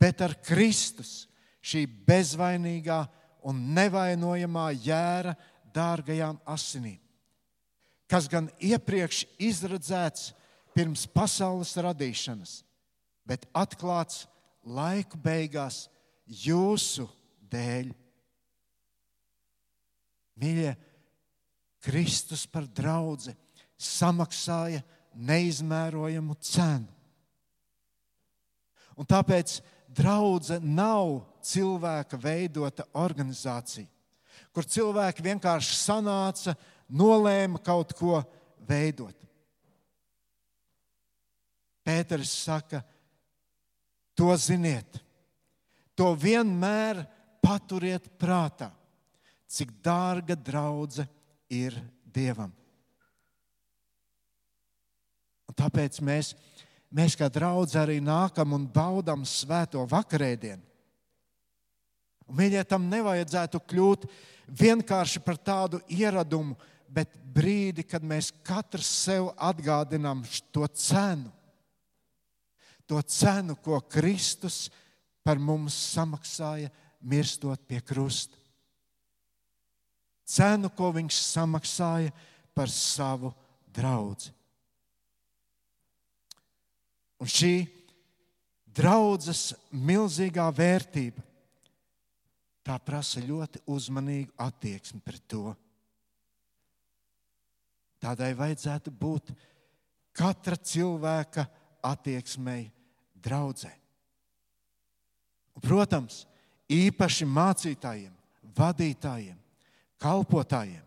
bet 0.00 0.22
ar 0.22 0.34
Kristus 0.46 1.26
šī 1.62 1.84
bezvainīgā 2.06 3.02
un 3.46 3.62
nevainojamā 3.74 4.70
jēra 4.84 5.34
dārgajām 5.74 6.38
asinīm, 6.50 6.98
kas 8.10 8.26
gan 8.30 8.50
iepriekš 8.58 9.24
izredzēts 9.38 10.32
pirms 10.74 11.06
pasaules 11.10 11.72
radīšanas, 11.78 12.60
bet 13.26 13.46
atklāts 13.54 14.24
laiku 14.66 15.18
beigās 15.20 15.86
jūsu 16.30 17.08
dēļ. 17.50 17.90
Mīļie, 20.40 20.72
Kristus 21.84 22.46
par 22.48 22.68
draugu 22.68 23.34
samaksāja 23.80 24.82
neizmērojamu 25.16 26.36
cenu. 26.44 26.88
Un 29.00 29.08
tāpēc 29.08 29.58
draudzene 29.88 30.74
nav 30.76 31.22
cilvēka 31.44 32.18
veidota 32.20 32.84
organizācija, 33.00 33.88
kur 34.52 34.66
cilvēki 34.68 35.24
vienkārši 35.24 35.78
sanāca, 35.78 36.54
nolēma 36.90 37.62
kaut 37.64 37.94
ko 37.96 38.20
veidot. 38.68 39.16
Pēters 41.86 42.32
saka, 42.44 42.82
to 44.14 44.28
ziniet, 44.36 45.00
to 46.00 46.14
vienmēr 46.16 47.02
paturiet 47.44 48.06
prātā, 48.16 48.70
cik 49.44 49.74
dārga 49.84 50.32
draudzene 50.32 51.10
ir 51.52 51.76
Dievam. 52.10 52.50
Un 55.50 55.56
tāpēc 55.58 56.00
mēs, 56.06 56.32
mēs 56.90 57.14
kā 57.18 57.28
draugi 57.30 57.76
arī 57.78 57.98
nākam 58.02 58.56
un 58.56 58.64
baudām 58.70 59.26
svēto 59.28 59.84
vakarēdienu. 59.90 60.62
Mīļie, 62.30 62.62
tam 62.66 62.88
nevajadzētu 62.90 63.60
kļūt 63.70 64.06
vienkārši 64.58 65.22
par 65.26 65.38
tādu 65.38 65.82
ieradumu, 65.90 66.56
bet 66.88 67.12
brīdi, 67.34 67.84
kad 67.86 68.06
mēs 68.06 68.32
katrs 68.46 68.88
sev 69.04 69.32
atgādinām 69.36 70.22
to 70.54 70.66
cenu, 70.74 71.30
to 72.86 73.02
cenu, 73.06 73.58
ko 73.62 73.82
Kristus 73.90 74.68
par 75.24 75.38
mums 75.38 75.76
samaksāja, 75.94 76.70
mirstot 77.00 77.62
pie 77.68 77.80
krusta 77.80 78.40
cenu, 80.30 80.70
ko 80.70 80.92
viņš 80.94 81.16
samaksāja 81.26 82.12
par 82.54 82.70
savu 82.72 83.32
draugu. 83.74 84.30
Un 87.20 87.28
šī 87.28 87.54
draudzes 88.64 89.50
milzīgā 89.74 90.46
vērtība, 90.56 91.20
tā 92.64 92.78
prasa 92.80 93.20
ļoti 93.24 93.60
uzmanīgu 93.68 94.32
attieksmi 94.40 95.02
pret 95.04 95.26
to. 95.28 95.50
Tādai 98.00 98.30
vajadzētu 98.38 98.92
būt 98.96 99.34
katra 100.16 100.56
cilvēka 100.56 101.44
attieksmei 101.84 102.70
draudzē. 103.12 103.74
Protams, 105.62 106.24
īpaši 106.70 107.26
mācītājiem, 107.28 108.12
vadītājiem, 108.56 109.38
kalpotājiem. 110.00 110.84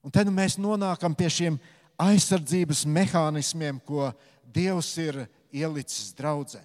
Un 0.00 0.12
tad 0.14 0.30
mēs 0.32 0.56
nonākam 0.60 1.14
pie 1.16 1.28
šiem 1.28 1.58
aizsardzības 2.00 2.86
mehānismiem, 2.88 3.80
ko 3.84 4.10
Dievs 4.50 4.88
ir 4.98 5.26
ielicis 5.54 6.14
draudzē. 6.18 6.62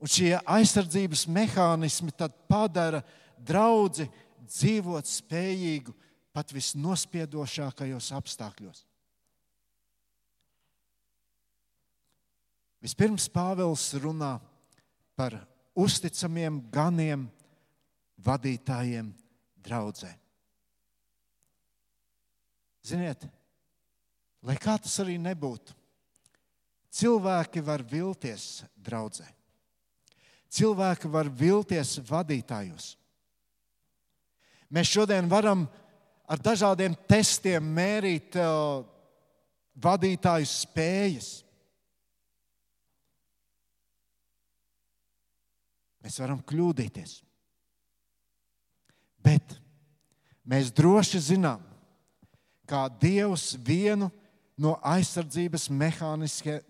Un 0.00 0.08
šie 0.08 0.36
aizsardzības 0.38 1.26
mehānismi 1.28 2.12
padara 2.48 3.02
draugu 3.36 4.06
dzīvot 4.46 5.08
spējīgu 5.08 5.94
pat 6.32 6.52
visnospiedošākajos 6.54 8.12
apstākļos. 8.16 8.84
Vispirms 12.80 13.28
Pāvils 13.28 13.90
runā 14.00 14.38
par 15.18 15.36
uzticamiem 15.76 16.62
ganiem 16.72 17.26
vadītājiem 18.24 19.10
draudzē. 19.60 20.14
Ziniet, 22.80 23.26
lai 24.40 24.56
kā 24.56 24.78
tas 24.80 24.94
arī 25.02 25.18
nebūtu, 25.20 25.74
cilvēki 26.96 27.60
var 27.64 27.84
vilties 27.84 28.62
draudzē. 28.80 29.28
Cilvēki 30.50 31.10
var 31.12 31.28
vilties 31.28 31.98
vadītājos. 32.08 32.94
Mēs 34.70 34.88
šodien 34.90 35.28
varam 35.30 35.66
ar 36.30 36.40
dažādiem 36.42 36.96
testiem 37.10 37.68
mērīt 37.74 38.38
uh, 38.38 38.82
vadītāju 39.82 40.48
spējas. 40.48 41.30
Mēs 46.00 46.20
varam 46.22 46.40
kļūdīties. 46.46 47.18
Bet 49.20 49.56
mēs 50.48 50.72
droši 50.72 51.20
zinām, 51.32 51.60
kā 52.68 52.86
Dievs 53.02 53.52
vienu 53.66 54.08
no 54.60 54.76
aizsardzības 54.86 55.68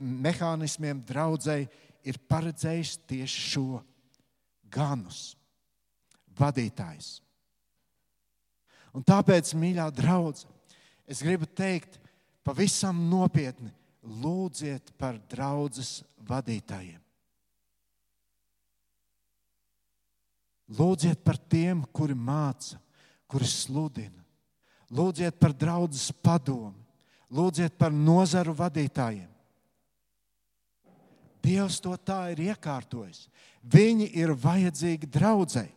mehānismiem 0.01 1.03
draudzēji 1.07 1.69
ir 2.07 2.19
paredzējis 2.31 2.97
tieši 3.11 3.43
šo 3.53 3.81
ganus, 4.73 5.35
vadītājs. 6.38 7.19
Un 8.97 9.05
tāpēc, 9.07 9.53
mīļā 9.55 9.87
draudzene, 9.95 10.51
es 11.07 11.23
gribu 11.23 11.47
teikt 11.47 12.01
pavisam 12.47 13.05
nopietni, 13.11 13.71
lūdziet 14.03 14.95
par 14.99 15.21
draudzes 15.31 16.01
vadītājiem. 16.27 16.99
Lūdziet 20.70 21.22
par 21.26 21.38
tiem, 21.50 21.83
kuri 21.90 22.14
māca, 22.14 22.78
kuri 23.30 23.46
sludina. 23.48 24.22
Lūdziet 24.90 25.38
par 25.38 25.54
draudzes 25.54 26.11
padomu, 26.22 26.74
lūdziet 27.30 27.76
par 27.78 27.94
nozaru 27.94 28.54
vadītājiem. 28.59 29.28
Dievs 31.40 31.78
to 31.80 31.94
tā 31.96 32.33
ir 32.35 32.42
iekārtojis. 32.50 33.28
Viņi 33.64 34.11
ir 34.18 34.35
vajadzīgi 34.37 35.09
draudzēji. 35.09 35.72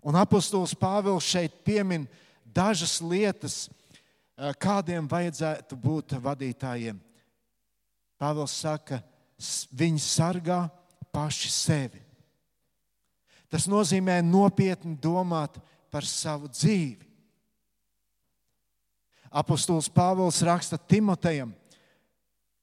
Un 0.00 0.16
apustulis 0.16 0.72
Pāvils 0.74 1.28
šeit 1.28 1.60
piemin 1.64 2.06
dažas 2.44 2.98
lietas, 3.04 3.68
eh, 3.68 4.52
kādiem 4.58 5.06
vajadzētu 5.08 5.76
būt 5.76 6.16
vadītājiem. 6.20 6.98
Pāvils 8.20 8.56
saka, 8.56 9.02
viņi 9.72 10.00
sargā 10.00 10.70
paši 11.12 11.50
sevi. 11.50 12.09
Tas 13.50 13.66
nozīmē 13.66 14.20
nopietni 14.22 14.94
domāt 15.02 15.58
par 15.90 16.06
savu 16.06 16.48
dzīvi. 16.50 17.08
Apostols 19.30 19.90
Pāvils 19.90 20.40
raksta 20.46 20.78
Timotejam, 20.78 21.52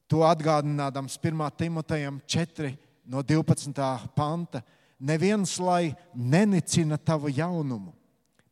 to 0.08 0.24
atgādinādams 0.24 1.16
1. 1.20 1.44
Timotejam 1.56 2.20
4 2.26 2.72
no 3.08 3.22
12. 3.22 3.72
panta. 4.16 4.62
Neviens 4.98 5.58
lai 5.62 5.94
nenicina 6.14 6.98
tavu 6.98 7.30
jaunumu, 7.30 7.92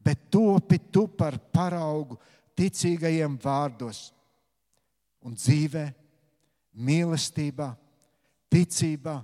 bet 0.01 0.29
topi 0.31 0.79
tu 0.93 1.09
par 1.09 1.37
paraugu 1.53 2.21
ticīgajiem 2.57 3.35
vārdos 3.43 4.13
un 5.27 5.35
dzīvē, 5.35 5.89
mīlestībā, 6.77 7.73
ticībā 8.53 9.17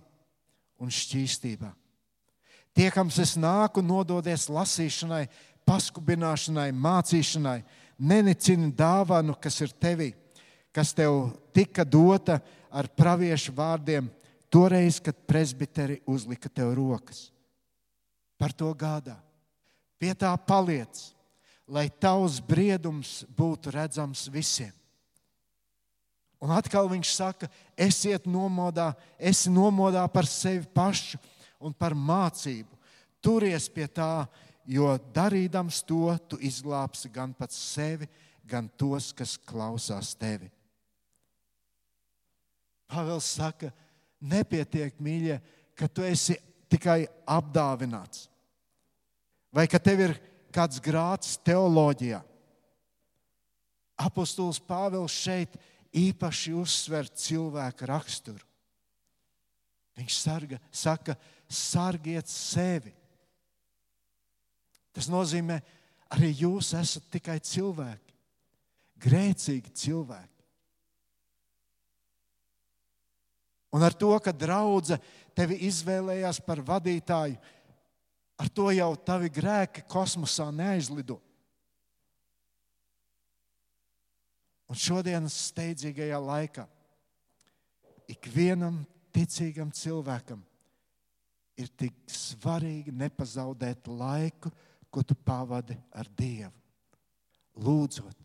un 0.83 0.90
šķīstībā. 0.90 1.70
Tiekams 2.77 3.19
es 3.21 3.35
nāku 3.37 3.83
nododies 3.85 4.49
lasīšanai, 4.53 5.27
paskubināšanai, 5.69 6.71
mācīšanai, 6.73 7.61
nenicini 8.01 8.73
dāvanu, 8.77 9.37
kas 9.39 9.61
ir 9.63 9.75
tevī, 9.77 10.11
kas 10.73 10.95
tev 10.97 11.35
tika 11.55 11.85
dota 11.85 12.41
ar 12.73 12.89
praviešu 12.97 13.53
vārdiem, 13.57 14.09
toreiz, 14.53 14.99
kad 15.05 15.17
presbiteri 15.29 16.01
uzlika 16.09 16.49
tev 16.49 16.73
rokas. 16.77 17.29
Par 18.41 18.53
to 18.57 18.73
gādā. 18.75 19.19
Pie 20.01 20.15
tā 20.19 20.33
paliec, 20.49 21.13
lai 21.69 21.87
tavs 21.89 22.41
briedums 22.43 23.23
būtu 23.37 23.71
redzams 23.77 24.27
visiem. 24.33 24.73
Un 26.43 26.51
atkal 26.51 26.89
viņš 26.91 27.11
saka, 27.15 27.47
esiet 27.79 28.25
nomodā, 28.27 28.91
esi 29.15 29.53
nomodā 29.53 30.03
par 30.11 30.27
sevi 30.27 30.67
pašu 30.75 31.21
un 31.62 31.75
par 31.75 31.94
mācību. 31.94 32.79
Turies 33.22 33.68
pie 33.70 33.87
tā, 33.87 34.27
jo 34.66 34.90
darīdams 35.14 35.83
to, 35.87 36.11
tu 36.29 36.38
izglābsi 36.42 37.11
gan 37.12 37.35
pats 37.35 37.57
sevi, 37.57 38.09
gan 38.44 38.68
tos, 38.79 39.12
kas 39.14 39.37
klausās 39.38 40.14
tevi. 40.18 40.51
Pāvils 42.90 43.31
saka, 43.38 43.70
nepietiek, 44.20 44.98
mīļie, 45.01 45.38
ka 45.79 45.88
tu 45.88 46.05
esi 46.05 46.37
tikai 46.72 47.07
apdāvināts, 47.29 48.27
vai 49.53 49.66
ka 49.70 49.81
tev 49.81 50.07
ir 50.09 50.18
kāds 50.53 50.81
grāts 50.83 51.38
teoloģijā. 51.44 52.20
Apostols 54.03 54.59
Pāvils 54.61 55.14
šeit 55.14 55.55
īpaši 55.92 56.55
uzsver 56.57 57.09
cilvēka 57.09 57.88
raksturu. 57.88 58.42
Viņš 59.98 60.16
sarga, 60.16 60.59
saka, 60.72 61.16
sargiet 61.48 62.31
sevi. 62.31 62.94
Tas 64.92 65.09
nozīmē, 65.12 65.59
arī 66.12 66.31
jūs 66.42 66.72
esat 66.76 67.09
tikai 67.12 67.38
cilvēki, 67.44 68.14
grēcīgi 69.05 69.72
cilvēki. 69.83 70.28
Un 73.72 73.85
ar 73.85 73.96
to, 73.96 74.12
ka 74.20 74.35
draudzene 74.37 75.00
tevi 75.37 75.57
izvēlējās 75.68 76.42
par 76.44 76.61
vadītāju, 76.61 77.38
ar 78.37 78.48
to 78.52 78.68
jau 78.74 78.90
tavi 79.00 79.31
grēki 79.33 79.85
kosmosā 79.88 80.50
neaizlido. 80.52 81.16
Un 84.68 84.78
šodienas 84.81 85.35
steidzīgajā 85.50 86.18
laikā 86.20 86.64
ikvienam 88.12 88.83
ticīgam 89.12 89.70
cilvēkam 89.75 90.40
ir 91.61 91.68
tik 91.77 91.94
svarīgi 92.11 92.94
nepazaudēt 92.96 93.88
laiku, 93.92 94.51
ko 94.92 95.03
tu 95.05 95.16
pavadi 95.16 95.77
ar 95.96 96.09
Dievu. 96.16 96.53
Lūdzot, 97.62 98.16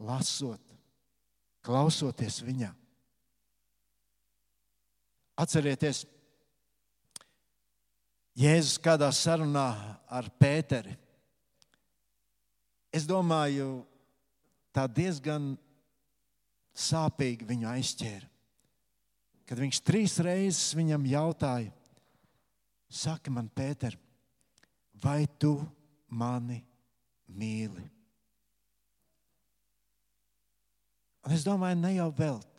lasot, 0.00 0.74
klausoties 1.64 2.40
Viņā. 2.44 2.70
Atcerieties, 5.40 6.04
Jēzus 8.34 8.80
kādā 8.82 9.10
sarunā 9.14 9.68
ar 10.10 10.28
Pēteri. 10.40 10.96
Es 12.94 13.06
domāju, 13.06 13.84
tā 14.74 14.86
diezgan 14.90 15.52
sāpīgi 16.74 17.46
viņu 17.46 17.68
aizķēra. 17.70 18.33
Kad 19.44 19.60
viņš 19.60 19.80
trīs 19.84 20.16
reizes 20.24 20.72
viņam 20.76 21.04
jautāja, 21.08 21.72
saka 22.88 23.32
man, 23.32 23.50
Pēter, 23.52 23.96
vai 25.02 25.26
tu 25.40 25.58
mani 26.08 26.62
mīli? 27.28 27.84
Un 31.24 31.32
es 31.32 31.44
domāju, 31.44 31.80
ne 31.80 31.94
jau 31.96 32.10
velti. 32.16 32.50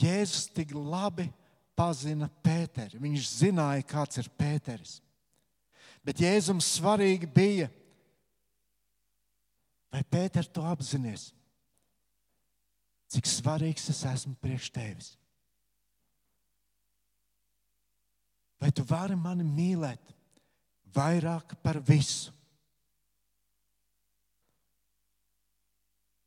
Jēzus 0.00 0.50
tik 0.54 0.72
labi 0.74 1.26
pazina 1.78 2.28
Pēteri. 2.44 3.00
Viņš 3.02 3.30
zināja, 3.40 3.86
kāds 3.90 4.20
ir 4.22 4.30
Pēteris. 4.38 5.00
Bet 6.06 6.22
Jēzum 6.22 6.62
svarīgi 6.62 7.26
bija, 7.34 7.66
Vai 9.90 10.04
Pēter, 10.06 10.46
tu 10.46 10.62
apzinājies, 10.62 11.30
cik 13.10 13.26
svarīgs 13.26 13.88
es 13.92 14.02
esmu 14.06 14.36
priekš 14.42 14.70
tevis? 14.74 15.14
Vai 18.60 18.70
tu 18.76 18.84
vari 18.84 19.16
mani 19.16 19.46
mīlēt 19.46 20.12
vairāk 20.94 21.56
par 21.64 21.80
visu? 21.80 22.34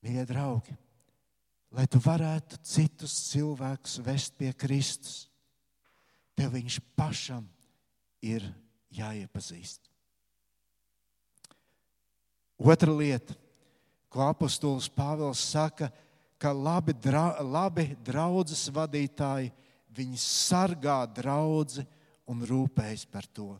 Mīļie 0.03 0.25
draugi, 0.27 0.73
lai 1.71 1.85
tu 1.87 2.01
varētu 2.03 2.59
citus 2.67 3.13
cilvēkus 3.29 4.01
vest 4.03 4.33
pie 4.35 4.49
Kristus, 4.51 5.29
tev 6.35 6.57
viņš 6.57 6.81
pašam 6.97 7.45
ir 8.19 8.43
jāiepazīst. 8.91 9.87
Otra 12.59 12.91
lieta 12.91 13.37
ko 14.13 14.27
apostols 14.29 14.85
Pāvils 14.93 15.41
saka, 15.41 15.89
ka 16.43 16.51
labi, 16.51 16.91
dra, 16.91 17.39
labi 17.39 17.93
draudzes 18.03 18.65
vadītāji, 18.75 19.53
viņi 19.95 20.17
sargā 20.19 21.03
draugu 21.07 21.85
un 22.27 22.43
rūpējas 22.43 23.05
par 23.07 23.29
to. 23.31 23.53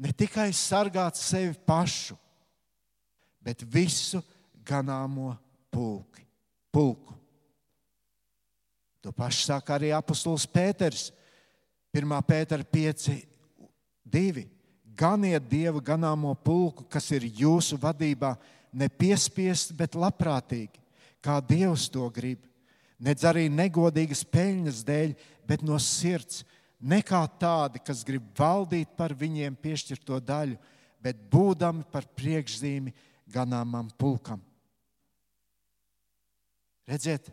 Ne 0.00 0.12
tikai 0.16 0.48
sargāt 0.56 1.16
sevi 1.20 1.52
pašu, 1.66 2.16
bet 3.44 3.64
visu 3.68 4.22
ganāmo 4.64 5.34
pulki, 5.72 6.24
pulku. 6.72 7.12
To 9.04 9.12
pašu 9.12 9.44
saka 9.46 9.76
arī 9.76 9.92
apostols 9.94 10.48
Pēters, 10.48 11.10
1. 11.94 12.16
Pētera 12.26 12.64
5, 12.64 13.10
2. 14.08 14.48
Ganiet 14.96 15.44
dievu 15.48 15.84
ganāmo 15.84 16.32
pulku, 16.34 16.88
kas 16.88 17.10
ir 17.12 17.28
jūsu 17.28 17.76
vadībā, 17.80 18.34
ne 18.72 18.88
piespiest, 18.88 19.76
bet 19.76 19.96
labprātīgi, 19.96 20.85
kā 21.24 21.40
Dievs 21.44 21.88
to 21.92 22.06
grib. 22.14 22.42
Nedz 22.98 23.26
arī 23.28 23.46
negodīgas 23.52 24.24
peļņas 24.32 24.82
dēļ, 24.88 25.14
bet 25.48 25.64
no 25.66 25.76
sirds, 25.82 26.44
ne 26.80 27.02
kā 27.04 27.20
tādi, 27.40 27.82
kas 27.84 28.04
grib 28.06 28.28
valdīt 28.38 28.94
par 28.96 29.12
viņiem 29.16 29.56
piešķirto 29.60 30.20
daļu, 30.24 30.56
bet 31.02 31.20
būdami 31.30 31.84
par 31.92 32.06
priekšzīmi 32.16 32.94
ganāmam 33.32 33.90
pulkam. 33.98 34.40
Redziet, 36.86 37.28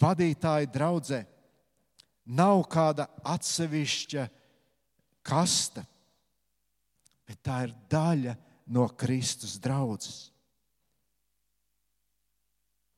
vadītāji 0.00 0.70
draudzē 0.74 1.22
nav 2.26 2.64
kāda 2.70 3.06
atsevišķa 3.22 4.26
kasta, 5.26 5.84
bet 7.26 7.38
tā 7.46 7.62
ir 7.68 7.74
daļa 7.90 8.34
no 8.74 8.88
Kristus 8.98 9.58
draudzes, 9.62 10.31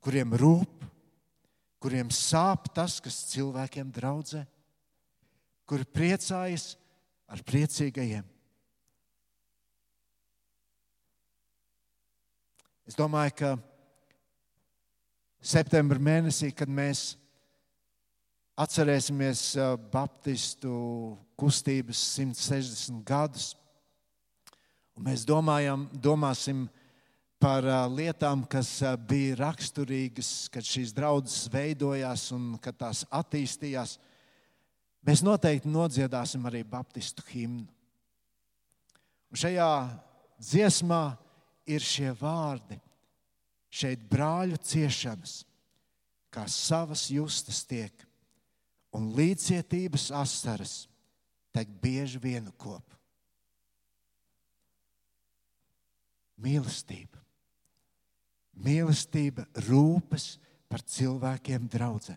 kuriem 0.05 0.37
rūp, 0.37 0.85
kuriem 1.81 2.11
sāp 2.12 2.69
tas, 2.77 2.99
kas 3.01 3.23
cilvēkiem 3.33 3.90
draudzē, 3.95 4.45
kuri 5.69 5.88
priecājas 5.88 6.75
ar 7.31 7.40
priecīgajiem. 7.45 8.25
Es 12.85 12.97
domāju, 13.01 13.33
ka 13.40 13.51
septembrī 15.40 16.05
mēnesī, 16.05 16.53
kad 16.53 16.69
mēs 16.69 17.14
atcerēsimies 18.61 19.47
Baptistu 19.90 20.75
kustības 21.40 22.01
160 22.21 23.01
gadus, 23.09 23.55
Un 24.95 25.09
mēs 25.09 25.25
domājam, 25.27 25.88
domāsim 25.90 26.67
par 26.69 26.84
lietām, 27.93 28.45
kas 28.49 28.81
bija 29.09 29.37
raksturīgas, 29.43 30.49
kad 30.53 30.65
šīs 30.65 30.95
draudzes 30.97 31.49
veidojās 31.53 32.31
un 32.33 32.55
kad 32.63 32.77
tās 32.81 33.05
attīstījās. 33.13 33.99
Mēs 35.05 35.21
noteikti 35.21 35.69
nodziedāsim 35.69 36.47
arī 36.49 36.63
Baptistu 36.65 37.23
himnu. 37.29 37.67
Un 39.31 39.41
šajā 39.41 39.71
dziesmā 40.39 41.17
ir 41.67 41.81
šie 41.85 42.13
vārdi. 42.21 42.81
šeit 43.75 44.05
brāļu 44.07 44.55
ciešanas, 44.63 45.41
kā 46.31 46.45
savas 46.47 47.09
justas 47.11 47.65
tiek, 47.67 47.91
un 48.95 49.09
līdzcietības 49.17 50.13
asaras 50.15 50.77
tek 51.51 51.73
bieži 51.83 52.21
vienu 52.23 52.53
kopu. 52.55 52.95
Mīlestība. 56.39 57.24
Mīlestība 58.55 59.47
rūpes 59.67 60.37
par 60.71 60.83
cilvēkiem 60.83 61.67
draudzē. 61.71 62.17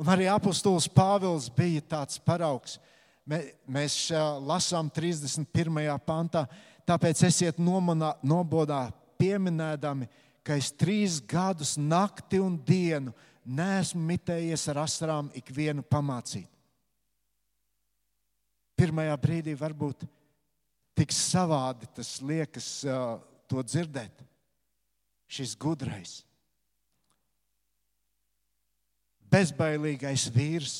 Un 0.00 0.08
arī 0.08 0.26
apustulis 0.32 0.88
Pāvils 0.88 1.50
bija 1.52 1.82
tāds 1.94 2.18
paraugs. 2.22 2.78
Mēs 3.24 4.08
lasām 4.42 4.88
31. 4.90 5.44
pantā, 6.06 6.46
tāpēc 6.88 7.22
esiet 7.28 7.60
nomonā, 7.62 8.16
nobodā 8.24 8.86
pieminēdami, 9.20 10.08
ka 10.42 10.56
es 10.58 10.72
trīs 10.74 11.20
gadus 11.20 11.76
nakti 11.78 12.40
un 12.42 12.56
dienu 12.58 13.12
neesmu 13.44 14.02
mitējies 14.08 14.66
ar 14.72 14.82
asarām 14.82 15.30
ikvienu 15.38 15.84
pamācīt. 15.86 16.48
Pirmajā 18.78 19.14
brīdī 19.22 19.54
varbūt 19.58 20.08
tik 20.98 21.14
savādi 21.14 21.86
tas 21.94 22.16
liekas 22.24 22.68
to 23.46 23.62
dzirdēt. 23.62 24.24
Šis 25.32 25.54
gudrais, 25.56 26.18
bezbailīgais 29.32 30.26
vīrs, 30.34 30.74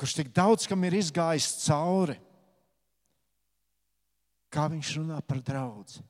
kurš 0.00 0.14
tik 0.16 0.30
daudz 0.36 0.64
kam 0.68 0.86
ir 0.88 0.96
izgājis 0.96 1.50
cauri, 1.66 2.16
kā 4.48 4.64
viņš 4.72 4.94
runā 4.96 5.20
par 5.28 5.42
draugu. 5.44 6.00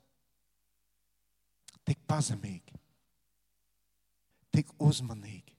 Tik 1.86 1.98
pazemīgi, 2.06 2.78
tik 4.54 4.70
uzmanīgi 4.82 5.54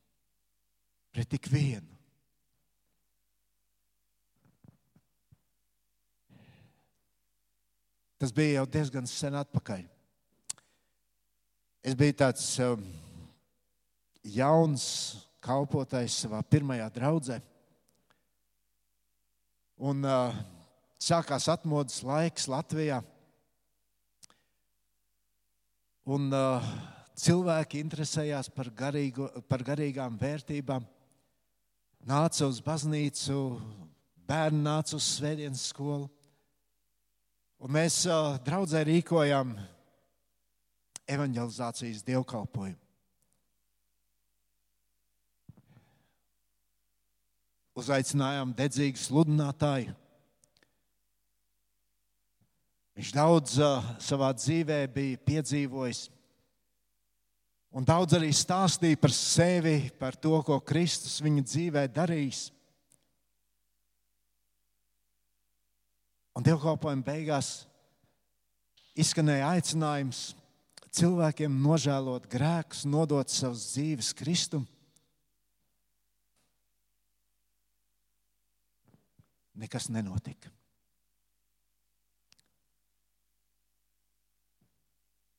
pret 1.11 1.29
tik 1.31 1.47
vienu. 1.51 1.95
Tas 8.17 8.33
bija 8.33 8.59
jau 8.59 8.65
diezgan 8.73 9.07
sen 9.07 9.35
atpakaļ. 9.37 9.85
Es 11.87 11.95
biju 11.95 12.17
tāds 12.19 12.43
um, 12.59 12.81
jauns 14.27 14.85
kalpotājs 15.39 16.17
savā 16.25 16.41
pirmajā 16.43 16.89
draudzē. 16.91 17.37
Un 19.87 20.03
uh, 20.03 20.35
sākās 20.99 21.47
atmodas 21.53 22.01
laiks 22.03 22.49
Latvijā. 22.51 22.97
Un 26.11 26.27
uh, 26.35 26.67
cilvēki 27.15 27.79
interesējās 27.85 28.51
par, 28.51 28.67
garīgu, 28.83 29.29
par 29.47 29.63
garīgām 29.71 30.19
vērtībām. 30.19 30.83
Nāca 32.11 32.51
uz 32.51 32.59
baznīcu, 32.67 33.39
bērni 34.27 34.59
nāca 34.67 34.99
uz 34.99 35.07
svētdienas 35.15 35.63
skolu. 35.71 36.11
Un 37.63 37.75
mēs 37.79 38.03
uh, 38.11 38.35
draudzē 38.43 38.83
rīkojām 38.91 39.55
evanģelizācijas 41.07 42.03
dievkalpojumu. 42.07 42.79
Uzaicinājām 47.77 48.55
dedzīgu 48.57 48.97
sludinātāju. 48.97 49.93
Viņš 52.97 53.11
daudz 53.13 53.59
uh, 53.61 53.89
savā 54.01 54.31
dzīvē 54.33 54.79
bija 54.89 55.19
piedzīvojis. 55.21 56.07
Un 57.77 57.85
daudz 57.85 58.15
arī 58.17 58.31
stāstīja 58.33 58.97
par 58.97 59.13
sevi, 59.13 59.91
par 59.99 60.17
to, 60.17 60.33
ko 60.41 60.57
Kristus 60.65 61.19
viņa 61.21 61.43
dzīvē 61.45 61.83
darījis. 61.93 62.47
Un 66.33 66.45
dievkalpojuma 66.45 67.05
beigās 67.05 67.51
izskanēja 68.97 69.53
aicinājums 69.53 70.31
cilvēkiem 70.97 71.53
nožēlot 71.61 72.27
grēkus, 72.31 72.85
nodot 72.89 73.29
savas 73.31 73.69
dzīves 73.73 74.13
Kristum. 74.17 74.65
Nekas 79.57 79.89
nenotika. 79.89 80.51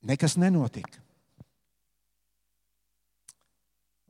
Nekas 0.08 0.34
nenotika. 0.38 1.02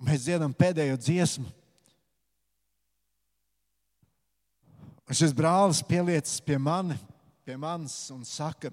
Mēs 0.04 0.24
dziedam 0.24 0.54
pēdējo 0.54 0.96
dziesmu. 1.00 1.48
Un 5.08 5.16
šis 5.16 5.32
brālis 5.34 5.80
pieliecis 5.88 6.42
pie, 6.44 6.58
mani, 6.60 6.94
pie 7.44 7.56
manis 7.58 7.96
un 8.12 8.22
saka, 8.28 8.70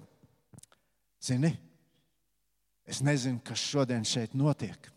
zini, 1.24 1.54
es 2.86 3.02
nezinu, 3.02 3.40
kas 3.44 3.60
šodien 3.60 4.04
šeit 4.06 4.34
notiek. 4.38 4.92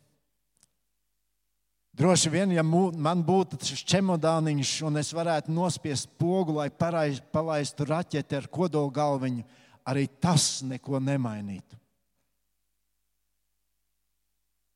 Droši 1.99 2.29
vien, 2.31 2.53
ja 2.55 2.63
man 2.63 3.23
būtu 3.27 3.57
šis 3.65 3.81
čemodāniņš 3.91 4.73
un 4.87 5.01
es 5.01 5.09
varētu 5.11 5.51
nospiest 5.51 6.07
pogu, 6.21 6.55
lai 6.61 6.69
palaistu 6.71 7.87
raķeti 7.89 8.37
ar 8.37 8.47
kodola 8.47 8.93
galviņu, 8.95 9.43
arī 9.89 10.05
tas 10.21 10.61
neko 10.63 11.01
nemainītu. 11.03 11.75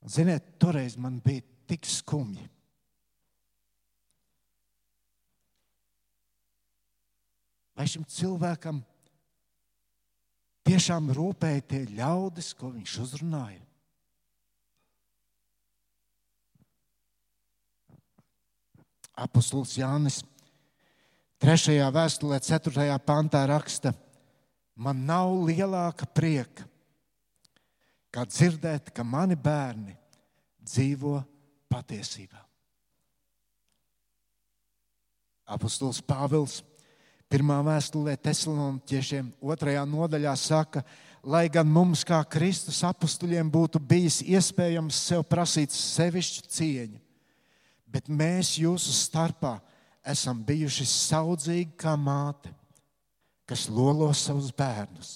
Ziniet, 0.04 0.58
toreiz 0.60 0.97
man 0.99 1.21
bija 1.23 1.45
tik 1.69 1.88
skumji. 1.88 2.49
Vai 7.73 7.88
šim 7.89 8.04
cilvēkam 8.06 8.84
tiešām 10.67 11.12
rūpēja 11.15 11.63
tie 11.67 11.84
ļaudis, 11.91 12.54
ko 12.58 12.71
viņš 12.73 12.97
uzrunāja? 13.04 13.62
Apostols 19.13 19.76
Jānis 19.78 20.23
3. 21.43 21.76
vēstulē, 21.93 22.39
4. 22.41 22.88
pantā 23.06 23.43
raksta, 23.49 23.91
man 24.80 25.04
nav 25.06 25.36
lielāka 25.45 26.08
prieka, 26.10 26.65
kā 28.13 28.23
dzirdēt, 28.26 28.89
ka 28.95 29.06
mani 29.06 29.38
bērni 29.38 29.93
dzīvo 30.63 31.19
patiesībā. 31.69 32.39
Apostols 35.54 35.99
Pāvils 36.02 36.62
Pirmā 37.34 37.56
vēstulē 37.65 38.13
Thessaloniķiešiem, 38.22 39.32
otrajā 39.41 39.82
nodaļā 39.89 40.36
saka, 40.38 40.84
lai 41.26 41.48
gan 41.50 41.65
mums, 41.65 42.04
kā 42.06 42.19
Kristus 42.30 42.84
apstuļiem, 42.86 43.50
būtu 43.50 43.82
bijis 43.82 44.19
iespējams 44.22 45.00
sev 45.08 45.24
prasīt 45.26 45.74
sevišķu 45.74 46.43
cieņu, 46.54 47.02
bet 47.89 48.06
mēs 48.06 48.52
jūsu 48.62 48.93
starpā 48.93 49.56
esam 50.06 50.43
bijuši 50.46 50.86
saudzīgi 50.91 51.74
kā 51.74 51.96
māte, 51.98 52.54
kas 53.50 53.65
lolo 53.65 54.12
savus 54.13 54.54
bērnus. 54.54 55.15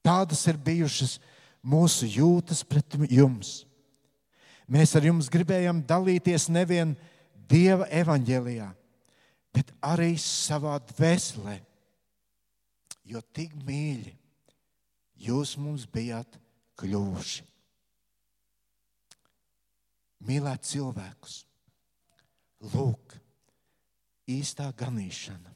Tādas 0.00 0.46
ir 0.48 0.56
bijušas 0.56 1.18
mūsu 1.60 2.08
jūtas 2.08 2.64
pret 2.64 2.96
jums. 3.12 3.66
Mēs 4.64 4.96
ar 4.96 5.04
jums 5.04 5.28
gribējām 5.28 5.84
dalīties 5.84 6.48
nevien 6.48 6.96
Dieva 7.50 7.90
evaņģēlijā, 7.92 8.70
bet 9.54 9.72
arī 9.82 10.14
savā 10.20 10.76
dvēselē. 10.92 11.58
Jo 13.10 13.22
tik 13.34 13.56
mīļi 13.66 14.12
jūs 15.26 15.56
mums 15.60 15.86
bijāt 15.90 16.38
kļuvuši. 16.80 17.46
Mīlēt 20.28 20.66
cilvēkus, 20.68 21.40
lūk, 22.74 23.14
īstā 24.28 24.68
ganīšana, 24.76 25.54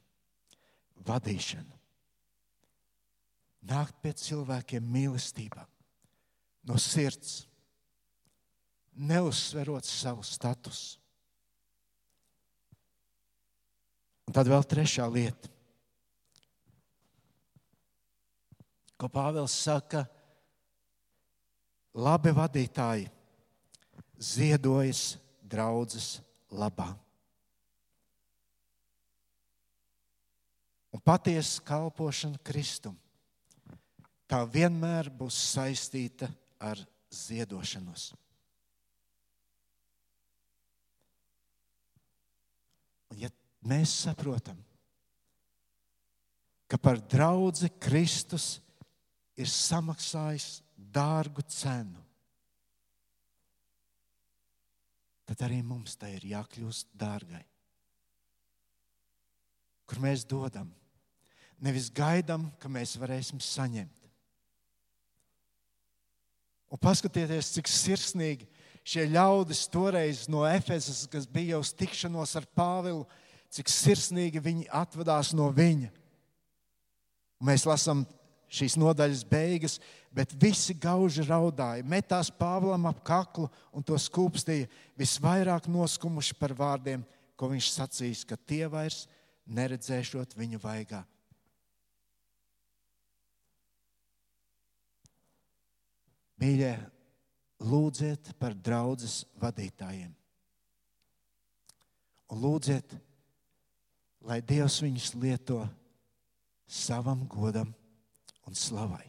vadīšana. 1.05 1.81
Nākt 3.69 4.01
pie 4.01 4.13
cilvēkiem 4.21 4.89
mīlestībā, 4.97 5.67
no 6.69 6.81
sirds, 6.81 7.45
neuzsverot 8.97 9.85
savu 9.89 10.25
statusu 10.25 11.04
Un 14.35 14.41
tad 14.43 14.49
vēl 14.51 14.65
trešā 14.67 15.05
lieta, 15.15 15.47
ko 18.99 19.07
Pāvils 19.07 19.53
saka, 19.55 20.01
labi 21.95 22.33
vadītāji 22.35 23.05
ziedojas 24.19 25.03
draudzes 25.39 26.09
labā. 26.51 26.89
Un 30.91 31.05
patiesa 31.07 31.63
kalpošana 31.71 32.43
Kristum 32.43 32.99
tā 34.27 34.43
vienmēr 34.51 35.13
būs 35.15 35.39
saistīta 35.53 36.33
ar 36.59 36.83
ziedošanos. 37.23 38.11
Un 43.15 43.23
ja 43.23 43.31
mēs 43.69 43.93
saprotam, 44.05 44.59
ka 46.69 46.79
par 46.81 47.01
draugu 47.01 47.69
Kristus 47.81 48.59
ir 49.37 49.51
samaksājis 49.51 50.63
dārgu 50.77 51.43
cenu, 51.51 52.01
tad 55.25 55.45
arī 55.47 55.63
mums 55.65 55.97
tai 55.97 56.15
ir 56.19 56.29
jākļūst 56.35 56.93
dārgai. 57.01 57.45
Kur 59.85 60.01
mēs 60.01 60.25
dodam, 60.29 60.71
nevis 61.61 61.91
gaidām, 61.93 62.49
ka 62.61 62.71
mēs 62.73 62.97
varēsim 63.01 63.41
saņemt. 63.41 64.05
Un 66.73 66.81
paskatieties, 66.81 67.53
cik 67.55 67.69
sirsnīgi 67.71 68.49
šie 68.85 69.07
ļaudis 69.13 69.65
toreiz 69.73 70.25
no 70.29 70.43
Efezas, 70.49 71.05
kas 71.11 71.29
bija 71.31 71.61
uz 71.61 71.71
tikšanos 71.77 72.35
ar 72.41 72.49
Pāvilu, 72.57 73.05
cik 73.55 73.71
sirsnīgi 73.71 74.43
viņi 74.43 74.67
atvadās 74.75 75.33
no 75.37 75.47
viņa. 75.55 75.93
Mēs 77.45 77.67
lasām 77.69 78.03
šīs 78.55 78.77
nodaļas 78.79 79.25
beigas, 79.29 79.79
bet 80.15 80.35
visi 80.41 80.77
gauži 80.79 81.25
raudāja, 81.27 81.87
metās 81.87 82.31
Pāvlam 82.35 82.87
ap 82.91 83.03
kaklu 83.07 83.49
un 83.75 83.83
to 83.87 83.99
skūpstīja 83.99 84.71
visvairāk 84.99 85.69
noskumuši 85.71 86.37
par 86.39 86.55
vārdiem, 86.57 87.03
ko 87.35 87.51
viņš 87.51 87.71
sacīs, 87.75 88.23
ka 88.27 88.39
tie 88.39 88.67
vairs 88.71 89.05
neredzēšot 89.47 90.37
viņu 90.39 90.61
vaigā. 90.63 91.03
Mīļie, 96.41 96.75
lūdziet 97.65 98.33
par 98.41 98.55
draudzes 98.55 99.23
vadītājiem. 99.41 100.13
Un 102.35 102.41
lūdziet, 102.43 102.97
lai 104.25 104.41
Dievs 104.45 104.81
viņus 104.83 105.13
lieto 105.21 105.61
savam 106.67 107.27
godam 107.29 107.71
un 108.49 108.57
slavai. 108.57 109.05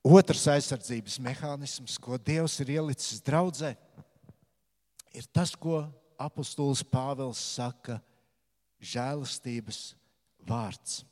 Otrs 0.00 0.46
aizsardzības 0.48 1.18
mehānisms, 1.20 1.98
ko 2.00 2.16
Dievs 2.16 2.56
ir 2.62 2.76
ielicis 2.78 3.20
draudzē, 3.24 3.74
ir 5.12 5.26
tas, 5.32 5.52
ko 5.52 5.82
apustulis 6.20 6.82
Pāvils 6.84 7.40
saka- 7.40 8.00
žēlastības 8.92 9.94
vārds. 10.48 11.04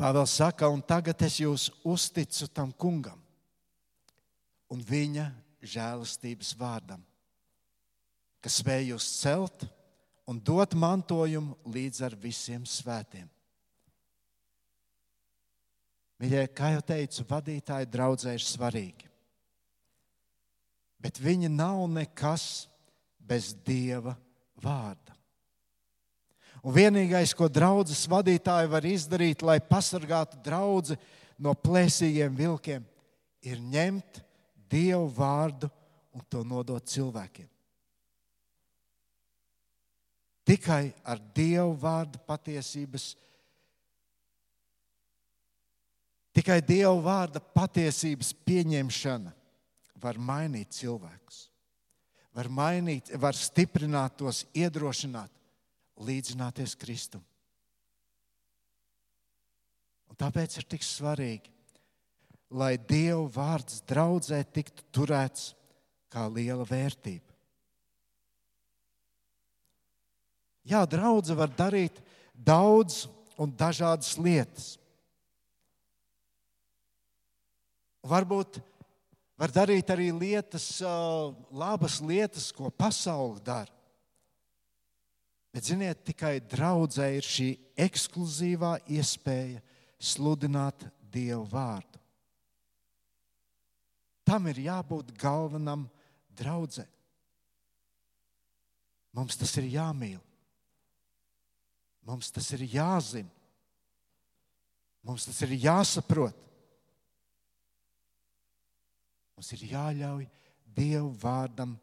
Pāvils 0.00 0.32
saka, 0.32 0.64
un 0.72 0.80
tagad 0.80 1.20
es 1.26 1.34
jūs 1.42 1.66
uzticu 1.84 2.46
tam 2.56 2.70
kungam 2.72 3.18
un 4.72 4.80
viņa 4.80 5.26
žēlastības 5.60 6.54
vārdam, 6.56 7.02
kas 8.40 8.56
spēj 8.62 8.94
jūs 8.94 9.08
celt 9.18 9.66
un 10.24 10.40
dot 10.40 10.72
mantojumu 10.72 11.58
līdz 11.68 12.00
ar 12.08 12.16
visiem 12.16 12.64
svētiem. 12.64 13.28
Mīļie, 16.20 16.46
kā 16.56 16.72
jau 16.78 16.82
teicu, 16.94 17.28
vadītāji 17.28 17.92
draudzē 17.92 18.38
ir 18.38 18.44
svarīgi. 18.44 19.12
Bet 20.96 21.20
viņi 21.20 21.52
nav 21.52 21.84
nekas 21.92 22.70
bez 23.20 23.52
Dieva 23.68 24.16
vārda. 24.64 25.19
Un 26.60 26.74
vienīgais, 26.76 27.32
ko 27.36 27.48
draudzes 27.48 28.02
vadītāji 28.10 28.68
var 28.68 28.84
izdarīt, 28.84 29.44
lai 29.46 29.60
pasargātu 29.64 30.40
draugu 30.44 30.96
no 31.40 31.54
plēsīgiem 31.56 32.36
vilkiem, 32.36 32.84
ir 33.40 33.62
ņemt 33.64 34.20
Dievu 34.70 35.08
vārdu 35.16 35.70
un 36.14 36.22
to 36.30 36.44
nodot 36.46 36.84
cilvēkiem. 36.86 37.48
Tikai 40.46 40.92
ar 41.06 41.18
Dievu 41.34 41.72
vārdu 41.80 42.20
patiesības, 42.28 43.14
tikai 46.36 46.60
Dievu 46.66 47.00
vārda 47.06 47.40
patiesības 47.40 48.34
pieņemšana 48.44 49.32
var 50.00 50.20
mainīt 50.20 50.76
cilvēkus, 50.76 51.42
var 52.36 52.52
mainīt, 52.52 53.14
var 53.16 53.36
stiprināt 53.36 54.20
tos, 54.20 54.44
iedrošināt 54.52 55.39
līdzināties 56.00 56.76
Kristum. 56.80 57.22
Un 60.10 60.18
tāpēc 60.18 60.58
ir 60.58 60.66
tik 60.68 60.84
svarīgi, 60.84 61.52
lai 62.50 62.74
Dieva 62.78 63.28
vārds 63.30 63.82
draudzē 63.86 64.42
tiktu 64.52 64.84
turēts 64.90 65.52
kā 66.10 66.26
liela 66.26 66.66
vērtība. 66.66 67.30
Jā, 70.66 70.82
draudzene 70.86 71.38
var 71.38 71.52
darīt 71.56 72.02
daudz 72.34 73.06
un 73.40 73.52
dažādas 73.56 74.12
lietas. 74.20 74.74
Varbūt 78.06 78.60
var 79.40 79.52
darīt 79.52 79.90
arī 79.92 80.10
lietas, 80.12 80.82
labas 81.52 82.00
lietas, 82.04 82.50
ko 82.52 82.70
pasaule 82.70 83.40
dara. 83.44 83.79
Bet, 85.50 85.66
ziniet, 85.66 86.04
tikai 86.06 86.38
draudzē 86.46 87.08
ir 87.16 87.26
šī 87.26 87.48
ekskluzīvā 87.88 88.76
iespēja 88.86 89.62
sludināt 89.98 90.86
Dievu 91.10 91.42
vārdu. 91.50 91.98
Tam 94.22 94.46
ir 94.46 94.60
jābūt 94.62 95.10
galvenam 95.18 95.88
draudzē. 96.38 96.84
Mums 99.18 99.34
tas 99.40 99.56
ir 99.58 99.66
jāmīl. 99.72 100.20
Mums 102.06 102.30
tas 102.30 102.46
ir 102.54 102.62
jāzina. 102.70 103.30
Mums 105.02 105.26
tas 105.26 105.40
ir 105.42 105.56
jāsaprot. 105.58 106.36
Mums 109.34 109.50
ir 109.56 109.66
jāļauj 109.72 110.28
Dievu 110.78 111.10
vārdam 111.18 111.74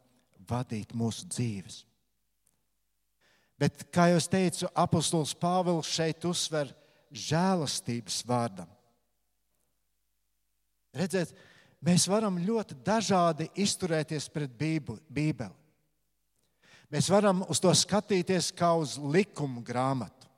vadīt 0.48 0.94
mūsu 0.96 1.28
dzīves. 1.28 1.82
Bet, 3.58 3.88
kā 3.90 4.06
jau 4.12 4.20
teicu, 4.30 4.68
apustulis 4.78 5.34
Pāvils 5.34 5.90
šeit 5.90 6.22
uzsver 6.28 6.70
žēlastības 7.10 8.20
vārdam. 8.28 8.68
Redziet, 10.94 11.32
mēs 11.84 12.06
varam 12.10 12.38
ļoti 12.42 12.78
dažādi 12.86 13.48
izturēties 13.58 14.28
pret 14.30 14.54
Bībeli. 14.54 15.54
Mēs 16.88 17.10
varam 17.12 17.42
uz 17.50 17.60
to 17.60 17.72
skatīties 17.76 18.52
kā 18.56 18.70
uz 18.78 18.96
likumu 18.96 19.60
grāmatu. 19.64 20.30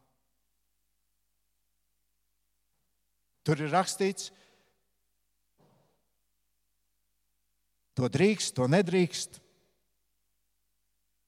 Tur 3.46 3.62
ir 3.62 3.70
rakstīts, 3.72 4.32
to 7.96 8.08
drīkst, 8.10 8.52
to 8.56 8.66
nedrīkst. 8.68 9.38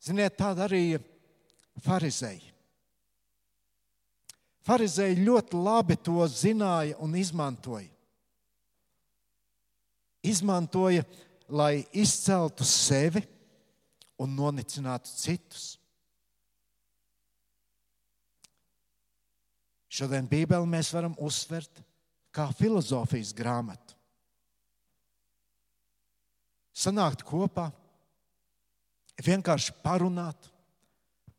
Ziniet, 0.02 0.34
tā 0.36 0.50
darīja 0.58 0.98
farizēji. 1.80 2.50
Farizēji 4.62 5.24
ļoti 5.24 5.58
labi 5.58 5.96
to 5.98 6.22
zināja 6.30 6.98
un 7.02 7.16
izmantoja. 7.18 7.90
Izmantoja, 10.22 11.02
lai 11.50 11.82
izceltu 11.98 12.64
sevi 12.64 13.24
un 14.22 14.36
nonicinātu 14.38 15.10
citus. 15.10 15.72
Šodien 19.92 20.28
Bībeli 20.30 20.68
mēs 20.70 20.92
varam 20.94 21.16
uzsvert 21.20 21.82
kā 22.32 22.46
filozofijas 22.56 23.34
grāmatu. 23.36 23.98
Sanākt 26.72 27.20
kopā, 27.28 27.66
vienkārši 29.20 29.74
parunāt, 29.84 30.48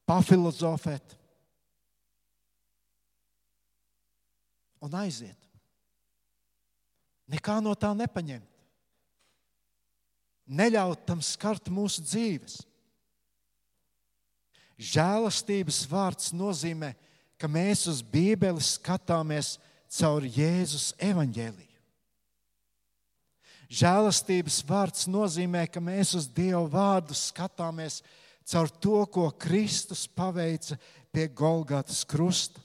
pafilozofēt 0.09 1.15
un 4.83 4.95
aiziet. 4.99 5.39
Nekā 7.31 7.59
no 7.63 7.71
tā 7.79 7.93
nepaņemt. 7.95 8.49
Neļaut 10.43 11.05
tam 11.07 11.21
skart 11.23 11.69
mūsu 11.71 12.03
dzīves. 12.03 12.57
Žēlastības 14.75 15.85
vārds 15.87 16.33
nozīmē, 16.35 16.91
ka 17.39 17.47
mēs 17.47 17.85
uz 17.87 18.01
Bībeli 18.03 18.59
skatāmies 18.59 19.55
caur 19.87 20.25
Jēzus 20.27 20.91
evaņģēliju. 20.99 21.69
Žēlastības 23.73 24.59
vārds 24.67 25.07
nozīmē, 25.09 25.63
ka 25.71 25.81
mēs 25.81 26.11
uz 26.19 26.27
Dieva 26.27 26.65
vārdu 26.69 27.15
skatāmies 27.17 28.01
caur 28.01 28.22
to, 28.51 29.05
ko 29.07 29.29
Kristus 29.39 30.05
paveica 30.07 30.77
pie 31.13 31.27
Golgātas 31.29 32.03
krusta. 32.05 32.59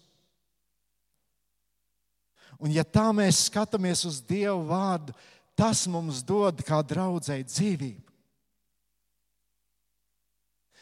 Un 2.58 2.72
ja 2.74 2.82
tā 2.82 3.06
mēs 3.14 3.46
skatāmies 3.46 4.02
uz 4.08 4.18
Dieva 4.26 4.58
vārdu, 4.66 5.14
tas 5.54 5.86
mums 5.86 6.24
dod 6.26 6.62
kā 6.66 6.80
draudzēji 6.82 7.46
dzīvību. 7.46 8.04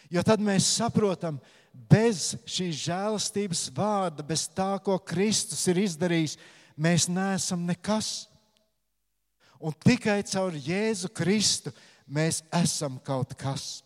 Jo 0.09 0.23
tad 0.23 0.41
mēs 0.41 0.69
saprotam, 0.79 1.41
bez 1.75 2.37
šīs 2.49 2.79
žēlastības 2.87 3.67
vārda, 3.75 4.25
bez 4.25 4.47
tā, 4.49 4.77
ko 4.81 4.97
Kristus 5.03 5.67
ir 5.69 5.83
izdarījis, 5.83 6.37
mēs 6.77 7.09
neesam 7.11 7.67
nekas. 7.67 8.29
Un 9.61 9.75
tikai 9.85 10.21
caur 10.29 10.55
Jēzu 10.55 11.11
Kristu 11.17 11.73
mēs 12.07 12.43
esam 12.55 13.01
kaut 13.03 13.35
kas. 13.37 13.86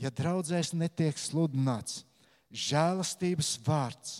Ja 0.00 0.10
draudzēs 0.10 0.72
netiek 0.74 1.18
sludināts 1.20 2.02
žēlastības 2.54 3.54
vārds, 3.66 4.18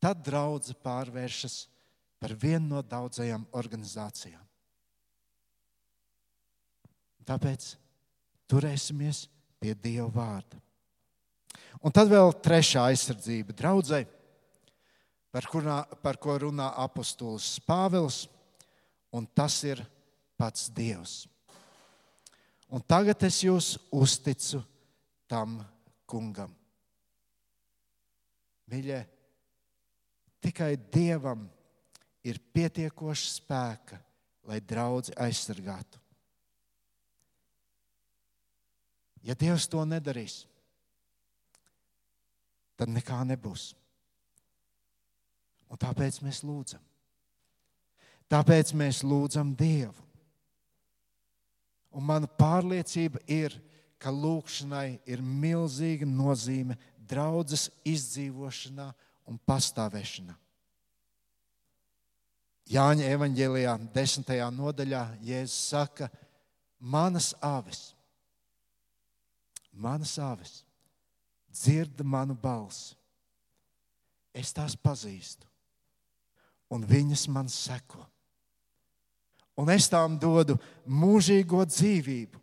tad 0.00 0.20
draudzene 0.24 0.80
pārvēršas 0.84 1.58
par 2.20 2.34
vienu 2.40 2.74
no 2.74 2.82
daudzajām 2.84 3.46
organizācijām. 3.56 4.42
Tāpēc 7.24 7.70
turēsimies 8.52 9.24
pie 9.60 9.72
Dieva 9.80 10.10
vārda. 10.12 10.60
Un 11.84 11.92
tad 11.92 12.10
vēl 12.12 12.32
trešā 12.44 12.84
aizsardzība 12.92 13.56
draudzēji 13.56 14.08
par, 15.32 15.48
kurā, 15.50 15.78
par 16.04 16.20
ko 16.20 16.36
runā 16.44 16.70
apustulis 16.84 17.56
Pāvils, 17.64 18.24
un 19.12 19.26
tas 19.26 19.56
ir 19.64 19.80
pats 20.40 20.68
Dievs. 20.72 21.24
Un 22.72 22.82
tagad 22.88 23.22
es 23.26 23.42
jūs 23.44 23.74
uzticu 23.92 24.62
tam 25.30 25.58
kungam. 26.08 26.52
Mīļie, 28.70 29.02
tikai 30.44 30.72
Dievam 30.92 31.44
ir 32.24 32.40
pietiekoši 32.54 33.30
spēka, 33.36 33.98
lai 34.48 34.60
draugi 34.64 35.12
aizsargātu. 35.20 36.00
Ja 39.24 39.36
Dievs 39.40 39.68
to 39.72 39.80
nedarīs, 39.88 40.42
tad 42.76 42.90
nekā 42.92 43.22
nebūs. 43.28 43.70
Un 45.72 45.80
tāpēc 45.80 46.20
mēs 46.24 46.42
lūdzam. 46.44 46.82
Tāpēc 48.28 48.72
mēs 48.76 49.00
lūdzam 49.04 49.54
Dievu. 49.56 50.03
Un 51.94 52.04
mana 52.06 52.26
pārliecība 52.26 53.22
ir, 53.30 53.54
ka 53.98 54.10
lūkšanai 54.12 55.00
ir 55.08 55.22
milzīga 55.22 56.06
nozīme 56.08 56.76
draudzes 57.08 57.68
izdzīvošanā 57.86 58.88
un 59.30 59.38
pastāvēšanā. 59.48 60.34
Jāņa 62.74 63.08
evanģēlijā, 63.12 63.74
desmitajā 63.94 64.48
nodaļā, 64.52 65.02
Jēzus 65.24 65.68
saka, 65.70 66.08
manas 66.80 67.34
avis, 67.44 67.90
manas 69.72 70.16
avis 70.18 70.62
dzird 71.54 72.00
manu 72.02 72.34
balsi. 72.34 72.96
Es 74.34 74.50
tās 74.50 74.74
pazīstu 74.74 75.46
un 76.74 76.82
viņas 76.88 77.28
man 77.30 77.50
seko. 77.52 78.02
Un 79.60 79.70
es 79.70 79.86
tām 79.90 80.16
dodu 80.18 80.56
mūžīgo 80.86 81.62
dzīvību, 81.68 82.40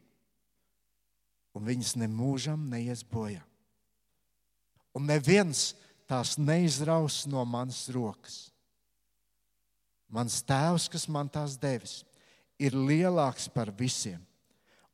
un 1.57 1.66
viņas 1.68 1.97
nemūžam 1.99 2.70
neies 2.72 3.03
bojā. 3.03 3.41
Un 4.95 5.07
neviens 5.07 5.72
tās 6.07 6.38
neizraus 6.39 7.26
no 7.28 7.43
manas 7.47 7.84
rokas. 7.91 8.51
Mans 10.12 10.41
tēvs, 10.43 10.89
kas 10.91 11.07
man 11.07 11.30
tās 11.32 11.55
devis, 11.59 12.01
ir 12.59 12.76
lielāks 12.76 13.47
par 13.51 13.72
visiem, 13.72 14.20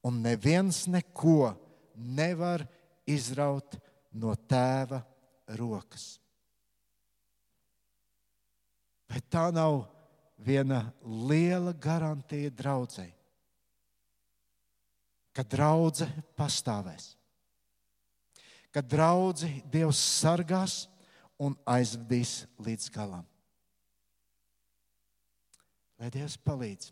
un 0.05 0.21
neviens 0.21 0.85
neko 0.89 1.53
nevar 1.97 2.63
izraut 3.09 3.79
no 4.13 4.35
tēva 4.49 5.01
rokas. 5.57 6.17
Bet 9.07 9.25
tā 9.31 9.47
nav 9.55 9.85
viena 10.37 10.81
liela 11.03 11.73
garantija 11.73 12.51
draudzēji, 12.53 13.13
ka 15.33 15.45
draudzene 15.45 16.23
pastāvēs, 16.37 17.15
ka 18.73 18.81
draugi 18.81 19.61
Dievs 19.71 19.99
sargās 20.21 20.85
un 21.41 21.55
aizvedīs 21.69 22.45
līdz 22.61 22.89
galam. 22.93 23.25
Lai 25.97 26.11
Dievs 26.13 26.37
palīdz, 26.45 26.91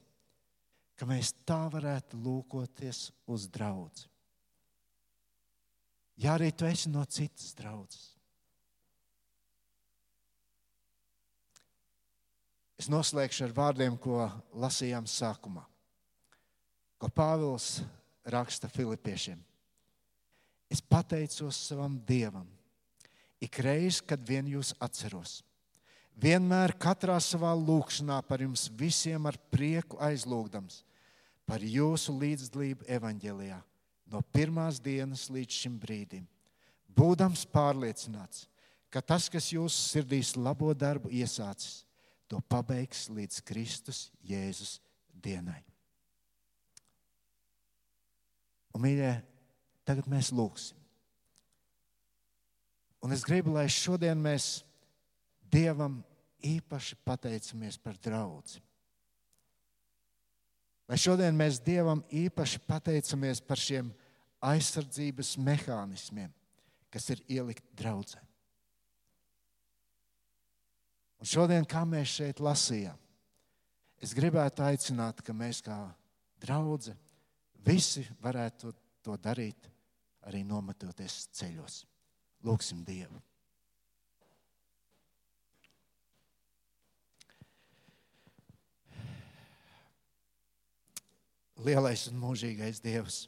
ka 0.97 1.05
mēs 1.09 1.33
tā 1.45 1.65
varētu 1.69 2.17
lūkoties 2.17 3.09
uz 3.29 3.47
draugu. 3.53 4.05
Ja 6.17 6.37
arī 6.37 6.51
tu 6.55 6.65
esi 6.65 6.89
no 6.89 7.03
citas 7.05 7.51
draudzes, 7.57 8.14
Es 12.75 12.89
noslēgšu 12.91 13.45
ar 13.47 13.53
vārdiem, 13.55 13.95
ko 13.95 14.25
lasījām 14.59 15.07
sākumā, 15.07 15.63
ko 16.99 17.07
Pāvils 17.07 17.79
raksta 18.27 18.67
Filipiešiem. 18.71 19.39
Es 20.71 20.81
pateicos 20.81 21.59
savam 21.69 21.95
Dievam, 22.07 22.47
ikreiz, 23.39 24.01
kad 24.01 24.19
vien 24.27 24.47
jūs 24.49 24.73
atceros. 24.83 25.39
Vienmēr 26.15 26.73
katrā 26.79 27.15
savā 27.19 27.51
lūkšanā 27.59 28.21
par 28.27 28.43
jums 28.43 28.69
visiem 28.79 29.25
ar 29.27 29.37
prieku 29.51 29.99
aizlūgdams 29.99 30.81
par 31.45 31.61
jūsu 31.61 32.15
līdzdalību 32.15 32.87
evaņģēlijā 32.97 33.57
no 34.11 34.21
pirmās 34.33 34.79
dienas 34.81 35.27
līdz 35.33 35.59
šim 35.63 35.75
brīdim, 35.81 36.25
būdams 36.95 37.45
pārliecināts, 37.51 38.45
ka 38.89 39.01
tas, 39.01 39.27
kas 39.29 39.51
jūsu 39.51 39.75
sirdīs 39.75 40.35
labo 40.37 40.71
darbu 40.73 41.11
iesācis, 41.11 41.83
to 42.31 42.41
pabeigs 42.49 43.07
līdz 43.13 43.41
Kristus 43.45 44.09
Jēzus 44.25 44.79
dienai. 45.23 45.61
Un, 48.75 48.83
mīļie, 48.83 49.13
tagad 49.87 50.09
mēs 50.11 50.33
lūgsim. 50.35 50.79
Un 53.05 53.13
es 53.13 53.23
gribu, 53.23 53.53
lai 53.55 53.67
šodien 53.71 54.19
mēs 54.19 54.63
Dievam 55.55 56.01
īpaši 56.43 56.97
pateicamies 57.05 57.77
par 57.79 57.95
draugu. 58.01 58.57
Lai 60.89 60.97
šodien 60.99 61.37
mēs 61.37 61.61
Dievam 61.63 62.01
īpaši 62.09 62.59
pateicamies 62.65 63.39
par 63.45 63.61
šiem 63.61 63.93
aizsardzības 64.45 65.35
mehānismiem, 65.41 66.33
kas 66.93 67.07
ir 67.13 67.21
ielikt 67.37 67.65
draudzē. 67.77 68.19
Un 71.19 71.29
šodien, 71.29 71.65
kā 71.65 71.85
mēs 71.87 72.17
šeit 72.19 72.41
lasījām, 72.43 72.97
es 74.03 74.13
gribētu 74.17 74.65
aicināt, 74.65 75.21
ka 75.25 75.33
mēs 75.33 75.61
kā 75.65 75.77
draugi 76.43 76.93
visi 77.65 78.05
varētu 78.21 78.73
to 79.05 79.15
darīt, 79.21 79.69
arī 80.25 80.43
nometoties 80.45 81.27
ceļos. 81.37 81.83
Lūksim 82.45 82.83
Dievu! 82.85 83.21
Lielais 91.65 92.03
un 92.11 92.19
mūžīgais 92.19 92.81
Dievs! 92.83 93.23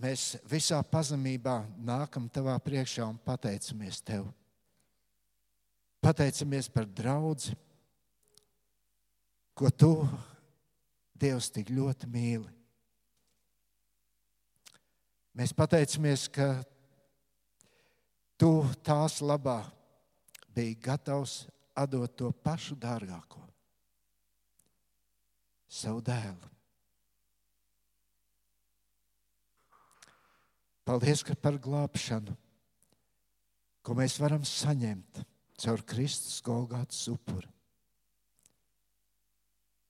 Mēs 0.00 0.34
visā 0.50 0.80
pazemībā 0.84 1.60
nākam 1.78 2.26
tavā 2.32 2.56
priekšā 2.62 3.06
un 3.06 3.18
pateicamies 3.24 4.00
Tev. 4.04 4.26
Pateicamies 6.04 6.66
par 6.68 6.84
draudzi, 6.84 7.54
ko 9.56 9.70
tu, 9.72 9.94
Dievs, 11.16 11.48
tik 11.48 11.70
ļoti 11.72 12.08
mīli. 12.12 12.50
Mēs 15.38 15.54
pateicamies, 15.56 16.26
ka 16.28 16.60
tu 18.36 18.50
tās 18.84 19.22
labā 19.24 19.62
biji 20.52 20.76
gatavs 20.84 21.46
atdot 21.72 22.12
to 22.18 22.28
pašu 22.44 22.76
dārgāko, 22.76 23.40
savu 25.72 26.04
dēlu. 26.04 26.54
Paldies 30.84 31.24
par 31.40 31.56
glābšanu, 31.56 32.36
ko 33.80 33.96
mēs 33.96 34.20
varam 34.20 34.44
saņemt 34.44 35.24
caur 35.60 35.82
Kristus 35.86 36.40
Golgātas 36.44 37.04
upuri. 37.12 37.48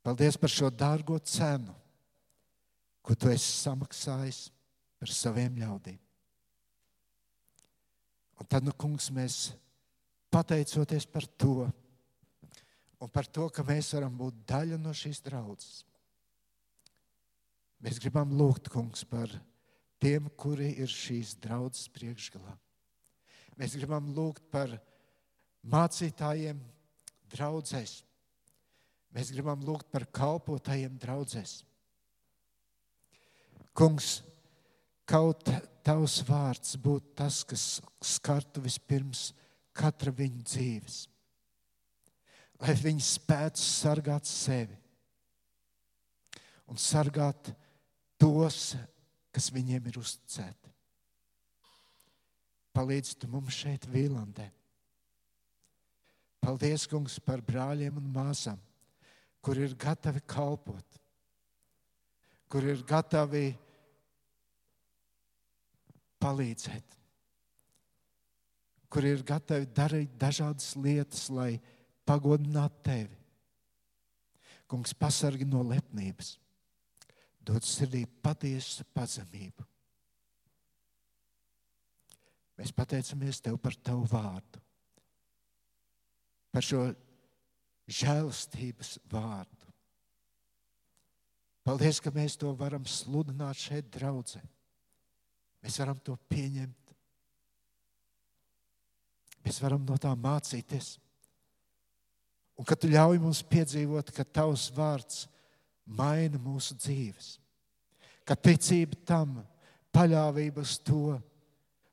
Paldies 0.05 0.37
par 0.37 0.53
šo 0.53 0.69
dārgo 0.69 1.17
cenu, 1.25 1.73
ko 3.05 3.17
tu 3.17 3.31
esi 3.33 3.53
samaksājis 3.63 4.49
par 5.01 5.13
saviem 5.13 5.57
ļaudīm. 5.63 6.01
Un 8.41 8.51
tad, 8.51 8.67
nu, 8.67 8.75
kungs, 8.77 9.09
mēs 9.15 9.55
pateicoties 10.35 11.07
par 11.09 11.25
to, 11.41 11.69
un 13.01 13.13
par 13.13 13.29
to, 13.31 13.47
ka 13.49 13.65
mēs 13.65 13.93
varam 13.97 14.17
būt 14.19 14.45
daļa 14.49 14.81
no 14.81 14.93
šīs 14.97 15.23
draudzes. 15.25 15.85
Mēs 17.85 18.01
gribam 18.01 18.33
lūgt, 18.37 18.71
kungs, 18.73 19.05
par 19.09 19.33
tiem, 20.01 20.29
kuri 20.41 20.73
ir 20.81 20.91
šīs 20.91 21.37
draudzes 21.45 21.89
priekšgalā. 21.93 22.57
Mēs 23.61 23.77
gribam 23.79 24.09
lūgt 24.17 24.45
par 24.53 24.73
mācītājiem 25.73 26.59
draudzēs. 27.35 28.03
Mēs 29.15 29.31
gribam 29.35 29.63
lūgt 29.65 29.89
par 29.95 30.07
kalpotājiem 30.11 30.99
draudzēs. 31.01 31.63
Kungs, 33.75 34.21
kaut 35.07 35.49
tavs 35.87 36.21
vārds 36.29 36.77
būtu 36.83 37.15
tas, 37.19 37.43
kas 37.47 37.65
skartu 38.03 38.63
vispirms 38.65 39.33
katra 39.75 40.15
viņa 40.15 40.47
dzīves 40.47 41.03
lai 42.65 42.75
viņi 42.79 43.05
spētu 43.05 43.61
sargāt 43.61 44.29
sevi 44.29 44.77
un 46.71 46.81
sargāt 46.81 47.51
tos, 48.21 48.75
kas 49.35 49.51
viņiem 49.53 49.91
ir 49.91 49.99
uzticēti. 50.01 50.71
Palīdz 52.75 53.15
tu 53.21 53.29
mums 53.31 53.55
šeit, 53.55 53.85
Vīlandē. 53.91 54.49
Paldies, 56.45 56.85
kungs, 56.91 57.17
par 57.25 57.41
brāļiem 57.41 57.97
un 57.97 58.09
māsām, 58.13 58.59
kur 59.45 59.57
ir 59.57 59.73
gatavi 59.81 60.21
kalpot, 60.29 60.99
kur 62.53 62.67
ir 62.69 62.83
gatavi 62.85 63.47
palīdzēt, 66.21 66.99
kur 68.93 69.09
ir 69.09 69.25
gatavi 69.25 69.71
darīt 69.73 70.19
dažādas 70.21 70.75
lietas, 70.77 71.31
lai 71.33 71.55
pagodināt 72.05 72.77
tevi. 72.85 73.17
Kungs, 74.69 74.93
pasargi 74.97 75.49
no 75.49 75.63
lepnības, 75.65 76.35
dod 77.41 77.65
sirdī 77.65 78.05
patiesu 78.05 78.85
pazemību. 78.97 79.65
Mēs 82.61 82.71
pateicamies 82.77 83.41
Tev 83.43 83.59
par 83.61 83.75
Tavu 83.81 84.07
vārdu, 84.13 84.64
par 86.55 86.63
šo 86.63 86.87
žēlastības 87.91 88.95
vārdu. 89.11 89.73
Paldies, 91.65 91.99
ka 91.99 92.13
mēs 92.15 92.37
to 92.39 92.53
varam 92.55 92.85
sludināt 92.87 93.59
šeit, 93.59 93.89
draudzē. 93.93 94.43
Mēs 95.65 95.79
varam 95.81 95.99
to 96.05 96.15
pieņemt. 96.29 96.93
Mēs 99.45 99.61
varam 99.65 99.83
no 99.89 99.97
tā 100.01 100.13
mācīties. 100.17 100.95
Un 102.61 102.69
ka 102.69 102.77
tu 102.79 102.89
ļauj 102.93 103.19
mums 103.19 103.41
piedzīvot, 103.51 104.13
ka 104.15 104.25
tavs 104.25 104.69
vārds 104.77 105.25
maina 105.85 106.39
mūsu 106.41 106.77
dzīves, 106.79 107.35
ka 108.25 108.37
ticība 108.39 109.01
tam, 109.09 109.41
paļāvība 109.93 110.63
uz 110.63 110.77
to, 110.81 111.19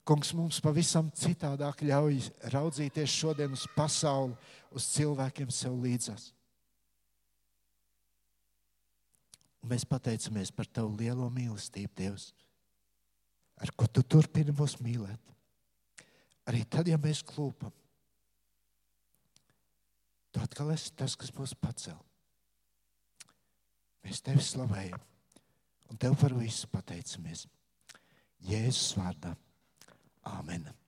kungs 0.08 0.34
mums 0.34 0.60
pavisam 0.64 1.10
citādāk 1.16 1.84
ļauj 1.86 2.22
raudzīties 2.54 3.14
šodien 3.14 3.54
uz 3.56 3.66
pasauli, 3.76 4.36
uz 4.74 4.88
cilvēkiem 4.96 5.52
sev 5.54 5.76
līdzās. 5.82 6.32
Mēs 9.62 9.86
pateicamies 9.86 10.50
par 10.56 10.66
Tavu 10.66 10.96
lielo 10.98 11.28
mīlestību, 11.30 11.94
Dievs, 11.98 12.32
ar 13.62 13.70
ko 13.78 13.86
Tu 13.86 14.02
turpini 14.02 14.56
mūs 14.58 14.80
mīlēt. 14.82 15.22
Arī 16.50 16.64
tad, 16.66 16.90
ja 16.90 16.98
mēs 16.98 17.22
klūpam, 17.22 17.74
Tu 20.32 20.40
atkal 20.40 20.72
esi 20.74 20.94
tas, 20.96 21.14
kas 21.20 21.30
mūs 21.36 21.54
pacēl. 21.60 22.00
Mēs 24.02 24.24
tevi 24.26 24.42
slavējam 24.42 25.02
un 25.92 26.00
tev 26.00 26.16
par 26.18 26.34
visu 26.34 26.70
pateicamies. 26.72 27.46
Jēzus 28.48 28.96
vārdā. 28.98 29.36
Āmen! 30.30 30.81